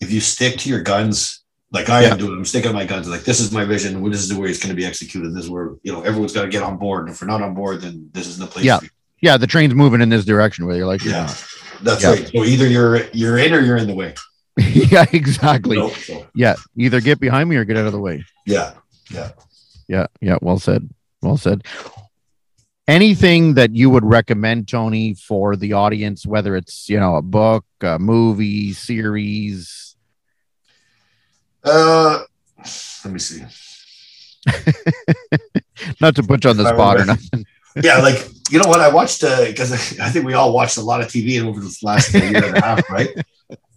[0.00, 1.41] if you stick to your guns,
[1.72, 2.12] like I Yeah.
[2.12, 3.08] am doing, I'm sticking my guns.
[3.08, 4.02] Like this is my vision.
[4.10, 5.34] This is the way it's going to be executed.
[5.34, 7.06] This is where you know everyone's got to get on board.
[7.06, 8.64] And if we're not on board, then this is the place.
[8.64, 8.80] Yeah.
[9.20, 11.34] Yeah, the train's moving in this direction, Where you're like, you're Yeah.
[11.82, 12.10] That's Yeah.
[12.10, 12.28] right.
[12.28, 14.14] So either you're you're in or you're in the way.
[14.58, 15.76] yeah, exactly.
[15.76, 15.88] You know?
[15.90, 18.24] So, Yeah, either get behind me or get out of the way.
[18.46, 18.74] Yeah,
[19.10, 19.30] yeah.
[19.88, 20.36] Yeah, yeah.
[20.42, 20.90] Well said.
[21.22, 21.62] Well said.
[22.88, 27.64] Anything that you would recommend, Tony, for the audience, whether it's you know a book,
[27.80, 29.91] a movie, series.
[31.64, 32.22] Uh,
[33.04, 33.42] let me see.
[36.00, 37.46] Not to put you on the spot or nothing.
[37.82, 41.00] Yeah, like you know what I watched because I think we all watched a lot
[41.00, 43.08] of TV over this last year and a half, right?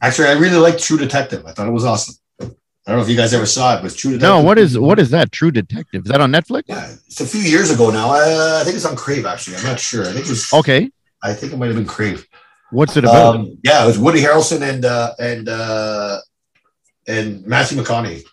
[0.02, 1.46] Actually, I really liked True Detective.
[1.46, 2.16] I thought it was awesome.
[2.42, 4.28] I don't know if you guys ever saw it, but True Detective.
[4.28, 5.32] No, what is what is that?
[5.32, 6.04] True Detective?
[6.06, 6.64] Is that on Netflix?
[6.68, 8.10] Yeah, it's a few years ago now.
[8.10, 9.26] Uh, I think it's on Crave.
[9.26, 10.02] Actually, I'm not sure.
[10.02, 10.52] I think it was.
[10.52, 10.92] Okay.
[11.24, 12.28] I think it might have been Crave.
[12.72, 13.38] What's it about?
[13.38, 16.20] Um, yeah, it was Woody Harrelson and uh, and uh,
[17.08, 18.24] and Matthew McConaughey.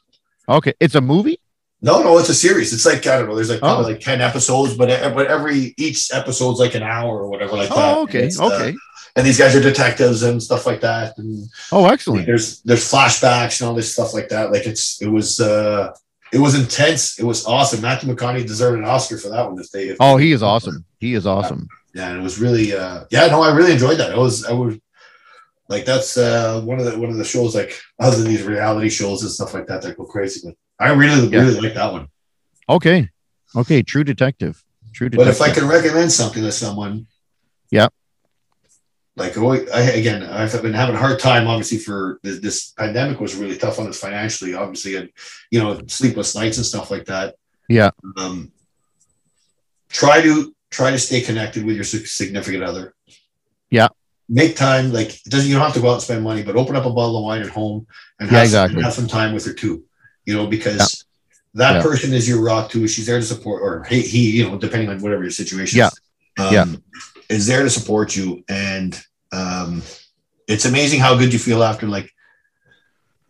[0.49, 1.39] okay, it's a movie.
[1.85, 2.73] No, no, it's a series.
[2.73, 3.35] It's like I don't know.
[3.35, 3.89] There's like probably Oh.
[3.89, 7.97] like ten episodes, but but every each episode's like an hour or whatever like that.
[7.97, 8.75] Oh, okay, It's, uh, okay.
[9.17, 11.19] and these guys are detectives and stuff like that.
[11.19, 12.27] And Oh, excellent.
[12.27, 14.53] there's there's flashbacks and all this stuff like that.
[14.53, 15.93] Like it's it was uh
[16.33, 17.19] it was intense.
[17.19, 17.81] It was awesome.
[17.83, 19.59] Matthew McConaughey deserved an Oscar for that one.
[19.61, 20.85] If they if Oh, he is awesome.
[21.01, 21.67] He is awesome.
[21.95, 24.13] yeah, and it was really uh yeah no I really enjoyed that.
[24.13, 24.79] It was I was
[25.73, 28.91] like that's uh one of the one of the shows like other than these reality
[28.99, 30.57] shows and stuff like that that go crazy with.
[30.79, 31.41] I really Yeah.
[31.41, 32.07] really like that one.
[32.69, 33.09] Okay,
[33.57, 33.83] okay.
[33.83, 34.63] True Detective.
[34.93, 35.39] True Detective.
[35.39, 37.07] But if I can recommend something to someone,
[37.71, 37.89] Yeah.
[39.15, 41.47] Like oh, I, again, I've been having a hard time.
[41.47, 44.55] Obviously, for this, this pandemic was really tough on us financially.
[44.55, 45.11] Obviously, and
[45.51, 47.35] you know, sleepless nights and stuff like that.
[47.69, 47.91] Yeah.
[48.17, 48.53] Um,
[49.91, 52.95] try to try to stay connected with your significant other.
[53.71, 53.89] Yeah.
[54.35, 54.93] Make time.
[54.93, 56.87] Like it doesn't you don't have to go out and spend money, but open up
[56.87, 57.87] a bottle of wine at home
[58.19, 58.83] and Yeah, have, some, exactly.
[58.83, 59.85] have some time with her too.
[60.25, 61.05] You know, because
[61.55, 61.83] that Yeah.
[61.83, 62.89] person is your rock too.
[62.89, 65.89] She's there to support, or he, he you know, depending on whatever your situation Yeah.
[65.89, 66.01] is.
[66.39, 66.67] Um, Yeah.
[67.29, 68.43] is there to support you.
[68.49, 68.99] And
[69.33, 69.83] um,
[70.49, 72.11] it's amazing how good you feel after, like,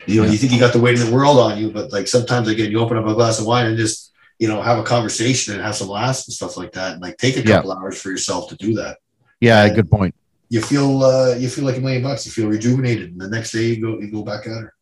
[0.06, 0.32] you know, Yeah.
[0.32, 2.70] you think you got the weight of the world on you, but like sometimes, again,
[2.70, 5.62] you open up a glass of wine and just, you know, have a conversation and
[5.62, 6.92] have some laughs and stuff like that.
[6.92, 7.56] And like take a Yeah.
[7.56, 8.98] couple hours for yourself to do that.
[9.40, 10.14] yeah, and- good point.
[10.52, 12.26] You feel, uh, you feel like a million bucks.
[12.26, 13.12] You feel rejuvenated.
[13.12, 14.74] And the next day you go, you go back at her.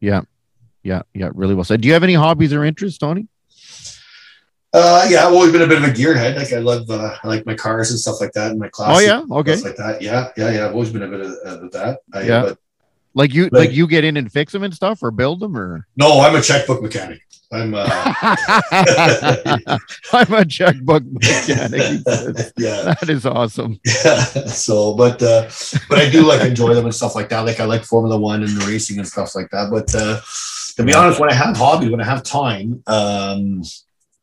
[0.00, 0.22] Yeah,
[0.82, 1.28] yeah, yeah.
[1.34, 1.82] really well said.
[1.82, 3.28] Do you have any hobbies or interests, Tony?
[4.72, 6.36] Uh, yeah, I've always been a bit of a gearhead.
[6.36, 8.98] Like I love, uh, I like my cars and stuff like that, and my Oh
[8.98, 9.56] yeah, okay.
[9.60, 10.00] like that.
[10.00, 10.64] Yeah, yeah, yeah.
[10.66, 11.98] I've always been a bit of, of that.
[12.14, 12.42] I, Yeah.
[12.42, 12.58] But
[13.12, 15.86] Like you, like you get in and fix them and stuff, or build them, or
[15.96, 17.20] no, I'm a checkbook mechanic.
[17.52, 17.74] I'm.
[17.74, 17.86] Uh,
[20.12, 22.00] I'm a checkbook mechanic.
[22.56, 23.78] yeah, That is awesome.
[23.84, 24.16] yeah.
[24.46, 25.48] So, but uh,
[25.88, 27.40] but I do like enjoy them and stuff like that.
[27.40, 29.70] Like I like Formula One and the racing and stuff like that.
[29.70, 30.20] But uh,
[30.76, 33.62] to be honest, when I have hobbies, when I have time, um,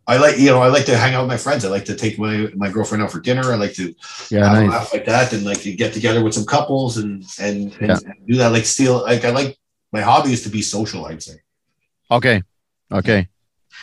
[0.05, 1.63] I like you know I like to hang out with my friends.
[1.65, 3.51] I like to take my my girlfriend out for dinner.
[3.51, 3.93] I like to
[4.29, 4.69] Yeah, have a nice.
[4.71, 7.97] laugh like that and like get together with some couples and and, and, Yeah.
[8.05, 8.51] and do that.
[8.51, 9.57] Like still like I like
[9.93, 11.05] my hobby is to be social.
[11.05, 11.35] I'd say.
[12.11, 12.43] Okay.
[12.93, 13.27] Okay.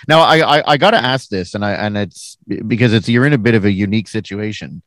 [0.08, 3.32] Now I, I I gotta ask this, and I and it's because it's you're in
[3.32, 4.82] a bit of a unique situation.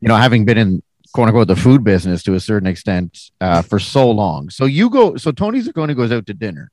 [0.00, 0.82] You know, having been in
[1.14, 4.50] quote unquote the food business to a certain extent uh, for so long.
[4.50, 5.16] So you go.
[5.16, 6.70] So Tony Zacconi goes out to dinner.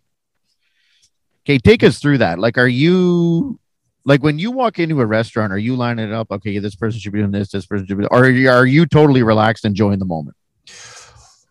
[1.46, 2.40] Okay, take us through that.
[2.40, 3.60] Like, are you
[4.04, 5.54] like when you walk into a restaurant?
[5.54, 6.32] Are you lining it up?
[6.32, 7.52] Okay, this person should be doing this.
[7.52, 8.06] This person should be.
[8.08, 10.36] Or are you, are you totally relaxed, enjoying the moment?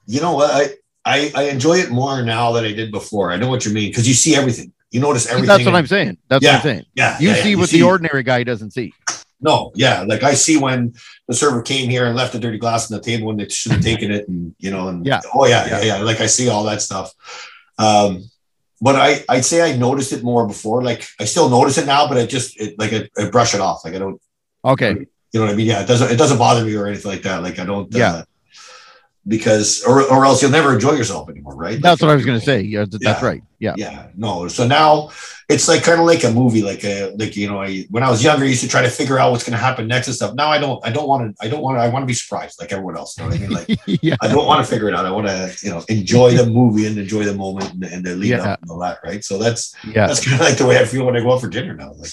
[0.06, 0.50] You know what?
[0.50, 0.74] I,
[1.04, 3.32] I I enjoy it more now than I did before.
[3.32, 4.72] I know what you mean because you see everything.
[4.90, 5.46] You notice everything.
[5.48, 6.18] That's what I'm saying.
[6.28, 6.84] That's what I'm saying.
[6.94, 7.42] Yeah, You yeah, yeah.
[7.42, 8.92] see what the ordinary guy doesn't see.
[9.40, 10.94] No, yeah, like I see when
[11.26, 13.72] the server came here and left a dirty glass on the table when they should
[13.72, 15.20] have taken it, and you know, and Yeah.
[15.34, 15.78] oh yeah, Yeah.
[15.78, 16.02] yeah, yeah.
[16.02, 17.12] Like I see all that stuff.
[17.78, 18.24] Um,
[18.82, 20.82] but I I'd say I noticed it more before.
[20.82, 23.60] Like I still notice it now, but I just it, like I, I brush it
[23.60, 23.84] off.
[23.84, 24.20] Like I don't
[24.64, 24.90] Okay.
[25.32, 25.66] You know what I mean?
[25.66, 27.42] Yeah, it doesn't it doesn't bother me or anything like that.
[27.42, 28.24] Like I don't Yeah.
[29.28, 31.80] Because or or else you'll never enjoy yourself anymore, right?
[31.80, 32.62] That's Like, what I was going to say.
[32.62, 33.26] Yeah, th- that's Yeah.
[33.28, 33.42] right.
[33.58, 33.74] Yeah.
[33.76, 34.48] Yeah, no.
[34.48, 35.10] So now
[35.50, 38.08] it's like kind of like a movie, like a like you know, I when I
[38.10, 40.16] was younger, I used to try to figure out what's going to happen next and
[40.16, 40.34] stuff.
[40.34, 40.84] Now I don't.
[40.86, 41.44] I don't want to.
[41.44, 41.82] I don't want to.
[41.82, 43.18] I want to be surprised, like everyone else.
[43.18, 43.50] You know what I mean?
[43.50, 44.16] Like yeah.
[44.22, 45.04] I don't want to figure it out.
[45.04, 48.16] I want to, you know, enjoy the movie and enjoy the moment and, and the
[48.16, 48.52] lead Yeah.
[48.52, 49.22] up and all that, right?
[49.22, 50.06] So that's Yeah.
[50.06, 51.92] that's kind of like the way I feel when I go out for dinner now.
[51.92, 52.10] Like,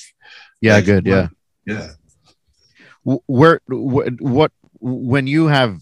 [0.59, 0.73] Yeah.
[0.75, 1.05] like, Good.
[1.07, 1.29] Yeah.
[1.65, 1.87] yeah.
[3.05, 4.51] Wh- Where, what,
[4.81, 5.79] when you have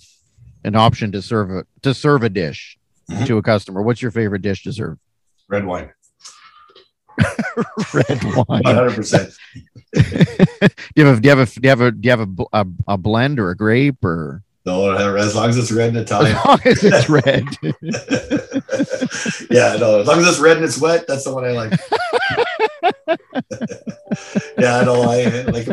[0.66, 2.78] an option to serve a, to serve a dish
[3.10, 3.28] Mhm.
[3.28, 4.98] to a customer, what's your favorite dish to serve?
[5.48, 5.92] Red wine,
[7.94, 8.64] Red wine.
[8.66, 9.32] hundred percent.
[9.94, 10.02] do
[10.96, 12.28] you have a, do you have a, do you have a, do you have a,
[12.54, 16.04] a, a blend or a grape or No, as long as it's red and as
[16.06, 16.36] Italian.
[16.48, 17.46] long as it's red?
[19.52, 21.80] yeah, no, as long as it's red and it's wet, that's the one I like.
[24.58, 25.68] yeah, no, I like.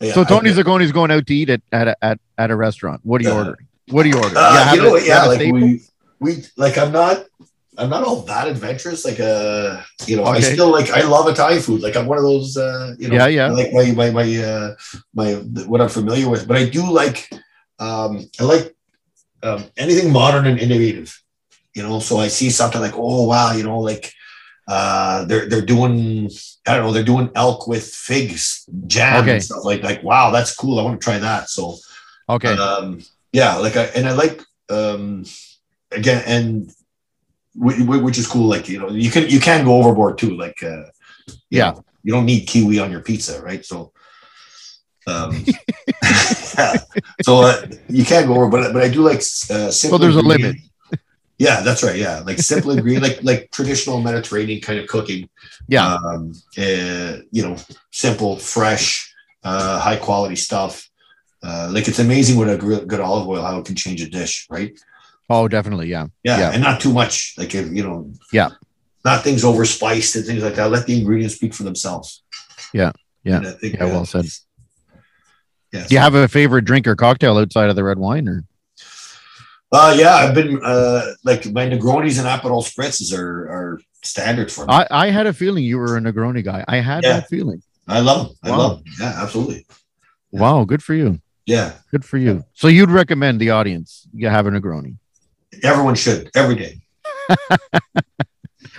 [0.00, 3.00] Yeah, so Tony Zacconi's going out to eat at, at, a, at, at a restaurant.
[3.04, 3.36] What are you Yeah.
[3.38, 3.67] ordering?
[3.90, 4.36] What are you ordering?
[4.36, 5.60] Uh, have you know a- Yeah, like staple?
[5.60, 5.80] we,
[6.20, 7.24] we, like I'm not,
[7.78, 9.04] I'm not all that adventurous.
[9.04, 11.80] Like, uh, you know, I still like, I love Italian food.
[11.80, 13.48] Like, I'm one of those, uh, you know, Yeah, yeah.
[13.50, 14.74] Like my, my, my, uh,
[15.14, 15.34] my,
[15.66, 16.48] what I'm familiar with.
[16.48, 17.30] But I do like,
[17.78, 18.74] um, I like
[19.44, 21.16] um, anything modern and innovative.
[21.74, 22.00] you know.
[22.00, 24.12] So I see something like, oh wow, you know, like
[24.66, 26.28] uh, they're they're doing
[26.66, 29.34] I don't know, they're doing elk with figs jam Okay.
[29.34, 30.78] and stuff like like wow, that's cool.
[30.78, 31.48] I want to try that.
[31.48, 31.76] So
[32.28, 32.54] Okay.
[32.56, 33.00] um,
[33.32, 35.24] yeah, like I and I like um,
[35.92, 36.70] again and
[37.54, 38.48] wh- wh- which is cool.
[38.48, 40.36] Like you know, you can you can go overboard too.
[40.36, 40.84] Like uh,
[41.50, 41.74] Yeah.
[42.02, 43.64] you don't need kiwi on your pizza, right?
[43.64, 43.92] So.
[45.06, 45.42] Um,
[46.58, 46.74] yeah.
[47.22, 49.18] So uh, you can't go over, but but I do like
[49.50, 49.98] uh, simple.
[49.98, 50.56] there's a limit.
[51.38, 51.96] Yeah, that's right.
[51.96, 55.28] Yeah, like simple green, like like traditional Mediterranean kind of cooking.
[55.68, 55.94] yeah.
[55.94, 57.56] Um, uh, you know,
[57.92, 59.14] simple, fresh,
[59.44, 60.87] uh, high quality stuff.
[61.42, 64.46] Uh, like it's amazing what a good olive oil how it can change a dish,
[64.50, 64.78] right?
[65.30, 65.88] oh, definitely.
[65.88, 66.06] Yeah.
[66.24, 66.50] Yeah, Yeah.
[66.52, 67.34] and not too much.
[67.36, 68.48] Like if, you know, Yeah.
[69.04, 70.70] not things over spiced and things like that.
[70.70, 72.22] Let the ingredients speak for themselves.
[72.72, 72.92] Yeah.
[73.24, 73.40] Yeah.
[73.40, 74.24] I think, Yeah, well said.
[75.70, 75.86] Yeah.
[75.86, 78.42] Do you have a favorite drink or cocktail outside of the red wine or?
[79.70, 84.64] Uh, yeah, I've been uh, like my Negronis and Aperol spritzes are are standard for
[84.64, 84.72] me.
[84.72, 86.64] I, I had a feeling you were a Negroni guy.
[86.66, 87.20] I had Yeah.
[87.20, 87.62] that feeling.
[87.86, 88.36] I love them.
[88.42, 88.58] I Wow.
[88.58, 88.94] love them.
[88.98, 89.66] Yeah, absolutely.
[90.32, 90.40] Yeah.
[90.40, 90.64] Wow.
[90.64, 91.20] Good for you.
[91.48, 92.44] Yeah, Good for you.
[92.54, 94.96] So you'd recommend the audience you have a Negroni,
[95.62, 96.72] everyone should every day.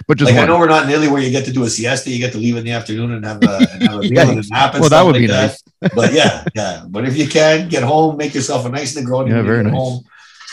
[0.07, 1.69] but just like I know we're not in Italy where you get to do a
[1.69, 2.09] siesta.
[2.09, 4.29] You get to leave in the afternoon and have a, and have a meal Yeah.
[4.29, 5.57] and a nap and well, that would like be that.
[5.81, 5.91] nice.
[5.95, 6.83] But yeah, yeah.
[6.87, 9.29] But if you can get home, make yourself a nice Negroni.
[9.29, 9.73] Yeah, very nice.
[9.73, 10.03] Home,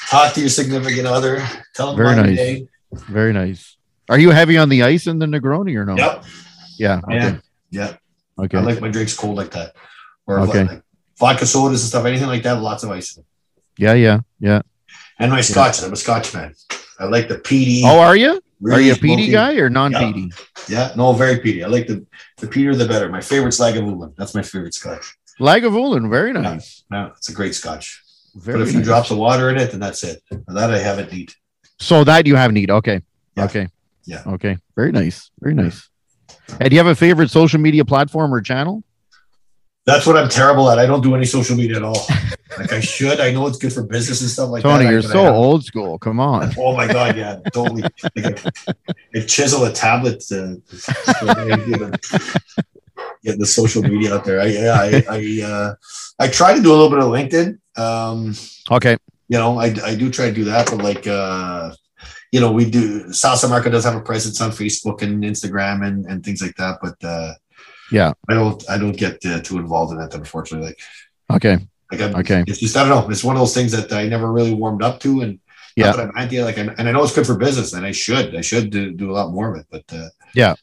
[0.09, 1.45] talk to your significant other.
[1.75, 2.37] Tell them Very about nice.
[2.39, 2.69] day.
[3.09, 3.77] Very nice.
[4.09, 5.97] Are you heavy on the ice in the Negroni or no?
[5.97, 6.25] Yep.
[6.79, 7.01] Yeah.
[7.05, 7.17] Okay.
[7.17, 7.39] Yeah.
[8.39, 8.45] Yeah.
[8.45, 8.59] Okay.
[8.59, 9.75] I like my drinks cold like that.
[10.27, 10.65] Or Okay.
[10.65, 10.83] like
[11.19, 13.17] vodka sodas and stuff, anything like that, lots of ice.
[13.17, 13.27] in it.
[13.79, 13.95] yeah.
[13.95, 14.21] Yeah.
[14.39, 14.63] Yeah.
[15.19, 15.83] And my scotch.
[15.83, 16.55] I'm a scotch man.
[16.99, 17.83] I like the peaty.
[17.85, 18.41] Oh, are you?
[18.71, 20.31] Are you a peaty guy or non-peaty?
[20.69, 21.63] Yeah, no, very peaty.
[21.63, 22.07] I like the
[22.39, 23.09] the peatier the better.
[23.11, 24.15] My favorite's Lagavulin.
[24.17, 25.15] That's my favorite scotch.
[25.39, 26.09] Lagavulin.
[26.11, 26.85] Very nice.
[26.91, 28.03] No, it's a great scotch.
[28.35, 28.87] Very but a few nice.
[28.87, 30.23] drops of water in it, and that's it.
[30.49, 31.33] That I haven't need.
[31.79, 32.71] So that you have need.
[32.71, 33.03] Okay.
[33.37, 33.45] Yeah.
[33.45, 33.69] Okay.
[34.05, 34.23] Yeah.
[34.27, 34.57] Okay.
[34.75, 35.31] Very nice.
[35.41, 35.89] Very nice.
[36.61, 38.83] And do you have a favorite social media platform or channel?
[39.87, 40.79] That's what I'm terrible at.
[40.81, 42.07] I don't do any social media at all.
[42.59, 43.21] like I should.
[43.21, 44.91] I know it's good for business and stuff like Tony, that.
[44.91, 45.97] you're so old school.
[45.99, 46.53] Come on.
[46.59, 47.83] Oh my god, yeah, totally.
[48.17, 48.75] Like I,
[49.15, 50.61] I chisel a tablet to,
[51.21, 51.99] to
[53.23, 54.41] get the social media out there.
[54.41, 55.75] I yeah, I I, uh,
[56.19, 57.59] I try to do a little bit of LinkedIn.
[57.79, 58.35] Um,
[58.71, 58.97] Okay.
[59.29, 61.73] you know, I, I do try to do that, but like, uh,
[62.33, 65.87] you know, we do, Sala San Marco does have a presence on Facebook and Instagram
[65.87, 66.79] and, and things like that.
[66.83, 67.35] But, uh,
[67.93, 68.13] Yeah.
[68.29, 70.69] I don't, I don't get uh, too involved in that, unfortunately.
[70.69, 70.81] Like,
[71.37, 71.59] Okay.
[71.93, 72.45] like I'm, Okay.
[72.47, 73.11] it's just, I don't know.
[73.11, 75.21] It's one of those things that I never really warmed up to.
[75.23, 75.39] And
[75.77, 75.93] Yeah.
[75.93, 78.35] that I'm anti, like, and and I know it's good for business and I should,
[78.35, 80.55] I should do, do a lot more of it, but, uh, Yeah.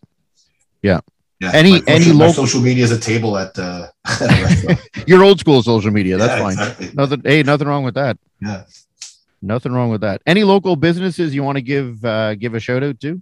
[0.82, 0.99] Yeah.
[1.39, 1.51] Yeah.
[1.53, 4.80] Any- my social, any local- social media is a table at, uh, at a restaurant.
[5.07, 6.17] You're old school social media.
[6.17, 6.51] That's Yeah, fine.
[6.53, 6.89] Exactly.
[6.93, 7.21] Nothing.
[7.24, 8.17] Hey, nothing wrong with that.
[8.41, 8.63] Yeah.
[9.41, 10.21] Nothing wrong with that.
[10.26, 13.21] Any local businesses you want to give uh, give a shout out to?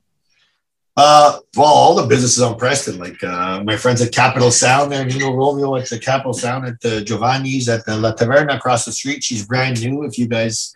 [0.98, 5.06] Uh, well, all the businesses on Preston, like uh, my friends at Capital Sound there,
[5.06, 8.92] Nino Romeo at the Capital Sound at the Giovanni's at the La Taverna across the
[8.92, 9.24] street.
[9.24, 10.04] She's brand new.
[10.04, 10.76] If you guys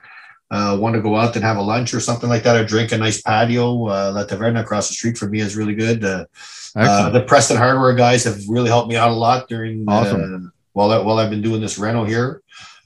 [0.51, 2.93] uh, want to go out and have a lunch or something like that, or drink
[2.93, 6.03] a nice patio, uh, La Taverna across the street from me is really good.
[6.05, 6.26] Uh,
[6.78, 10.45] uh, the Preston Hardware guys have really helped me out a lot during Awesome.
[10.47, 12.41] uh, while I, while I've been doing this rental here.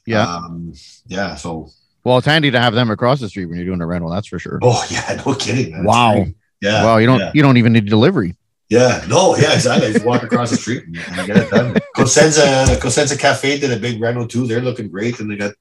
[0.08, 0.28] Yeah.
[0.28, 0.74] um,
[1.06, 1.36] yeah.
[1.36, 1.70] So,
[2.04, 4.10] well, it's handy to have them across the street when you're doing a rental.
[4.10, 4.58] That's for sure.
[4.64, 5.76] oh yeah, no kidding.
[5.76, 6.14] It's Wow.
[6.24, 6.36] great.
[6.62, 6.84] Yeah.
[6.84, 7.32] wow, you don't yeah.
[7.34, 8.36] you don't even need delivery.
[8.70, 9.94] Yeah, no, yeah, exactly.
[9.94, 11.74] Just walk across the street and and get it done.
[11.96, 14.46] Cosenza, Cosenza Cafe did a big rental too.
[14.46, 15.54] They're looking great, and they got.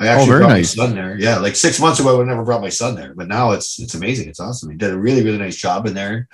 [0.00, 0.76] I oh, actually Oh, very brought nice.
[0.76, 1.16] my son there.
[1.18, 3.80] Yeah, like six months ago, I would never brought my son there, but now it's
[3.80, 4.28] it's amazing.
[4.28, 4.70] It's awesome.
[4.70, 6.28] He did a really really nice job in there,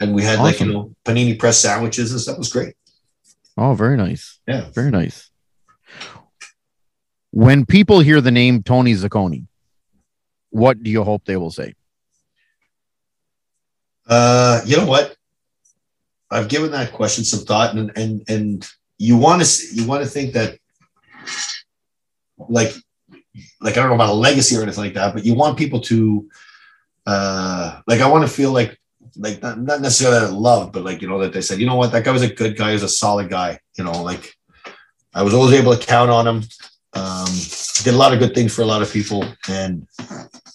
[0.00, 2.36] and we had like you know panini press sandwiches and stuff.
[2.36, 2.74] It was great.
[3.56, 4.38] Oh, very nice.
[4.46, 4.70] Yeah.
[4.72, 5.30] Very nice.
[7.30, 9.46] When people hear the name Tony Zacconi,
[10.50, 11.74] what do you hope they will say?
[14.08, 15.14] Uh, you know what?
[16.30, 20.08] I've given that question some thought, and and and you want to you want to
[20.08, 20.58] think that,
[22.38, 22.72] like,
[23.60, 25.80] like I don't know about a legacy or anything like that, but you want people
[25.82, 26.28] to,
[27.06, 28.78] uh, like I want to feel like
[29.16, 31.92] like not, not necessarily loved, but like you know that they said, you know what,
[31.92, 34.34] that guy was a good guy, he was a solid guy, you know, like
[35.14, 36.42] I was always able to count on him.
[36.94, 37.28] Um,
[37.84, 39.86] did a lot of good things for a lot of people, and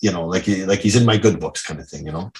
[0.01, 2.31] you know, like like he's in my good books, kind of thing, you know.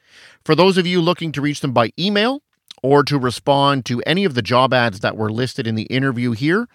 [0.43, 2.41] For those of you looking to reach them by email,
[2.83, 6.33] or to respond to any of the job ads that were listed in the interview
[6.33, 6.67] here,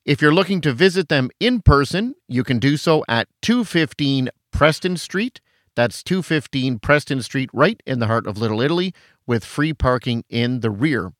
[0.07, 4.95] If you're looking to visit them in person, you can do so at 215 Preston
[4.95, 5.41] Street.
[5.75, 8.93] That's 215 Preston Street, right in the heart of Little Italy,
[9.25, 11.11] with free parking in the rear.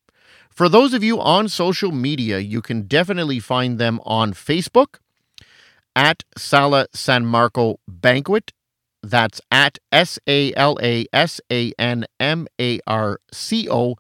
[0.50, 5.00] For those of you on social media, you can definitely find them on Facebook
[5.94, 8.54] at Sala San Marco Banquet.
[9.04, 13.96] That's at S A L A S A N M A R C O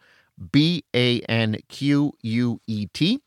[0.49, 3.19] B A N Q U E T.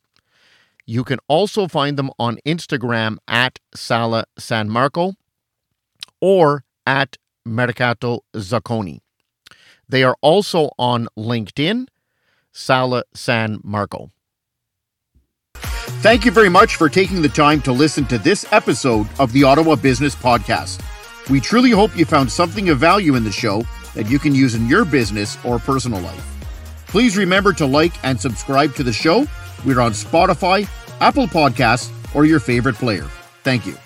[0.90, 5.12] You can also find them on Instagram at Sala San Marco
[6.20, 8.98] or at Mercato Zacconi.
[9.88, 11.86] They are also on LinkedIn.
[12.50, 14.10] Sala San Marco.
[16.02, 19.44] Thank you very much for taking the time to listen to this episode of the
[19.44, 20.82] Ottawa Business Podcast.
[21.30, 23.62] We truly hope you found something of value in the show
[23.94, 26.26] that you can use in your business or personal life.
[26.88, 29.24] Please remember to like and subscribe to the show.
[29.64, 30.66] We're on Spotify,
[31.00, 33.08] Apple Podcasts, or your favorite player.
[33.42, 33.76] Thank you.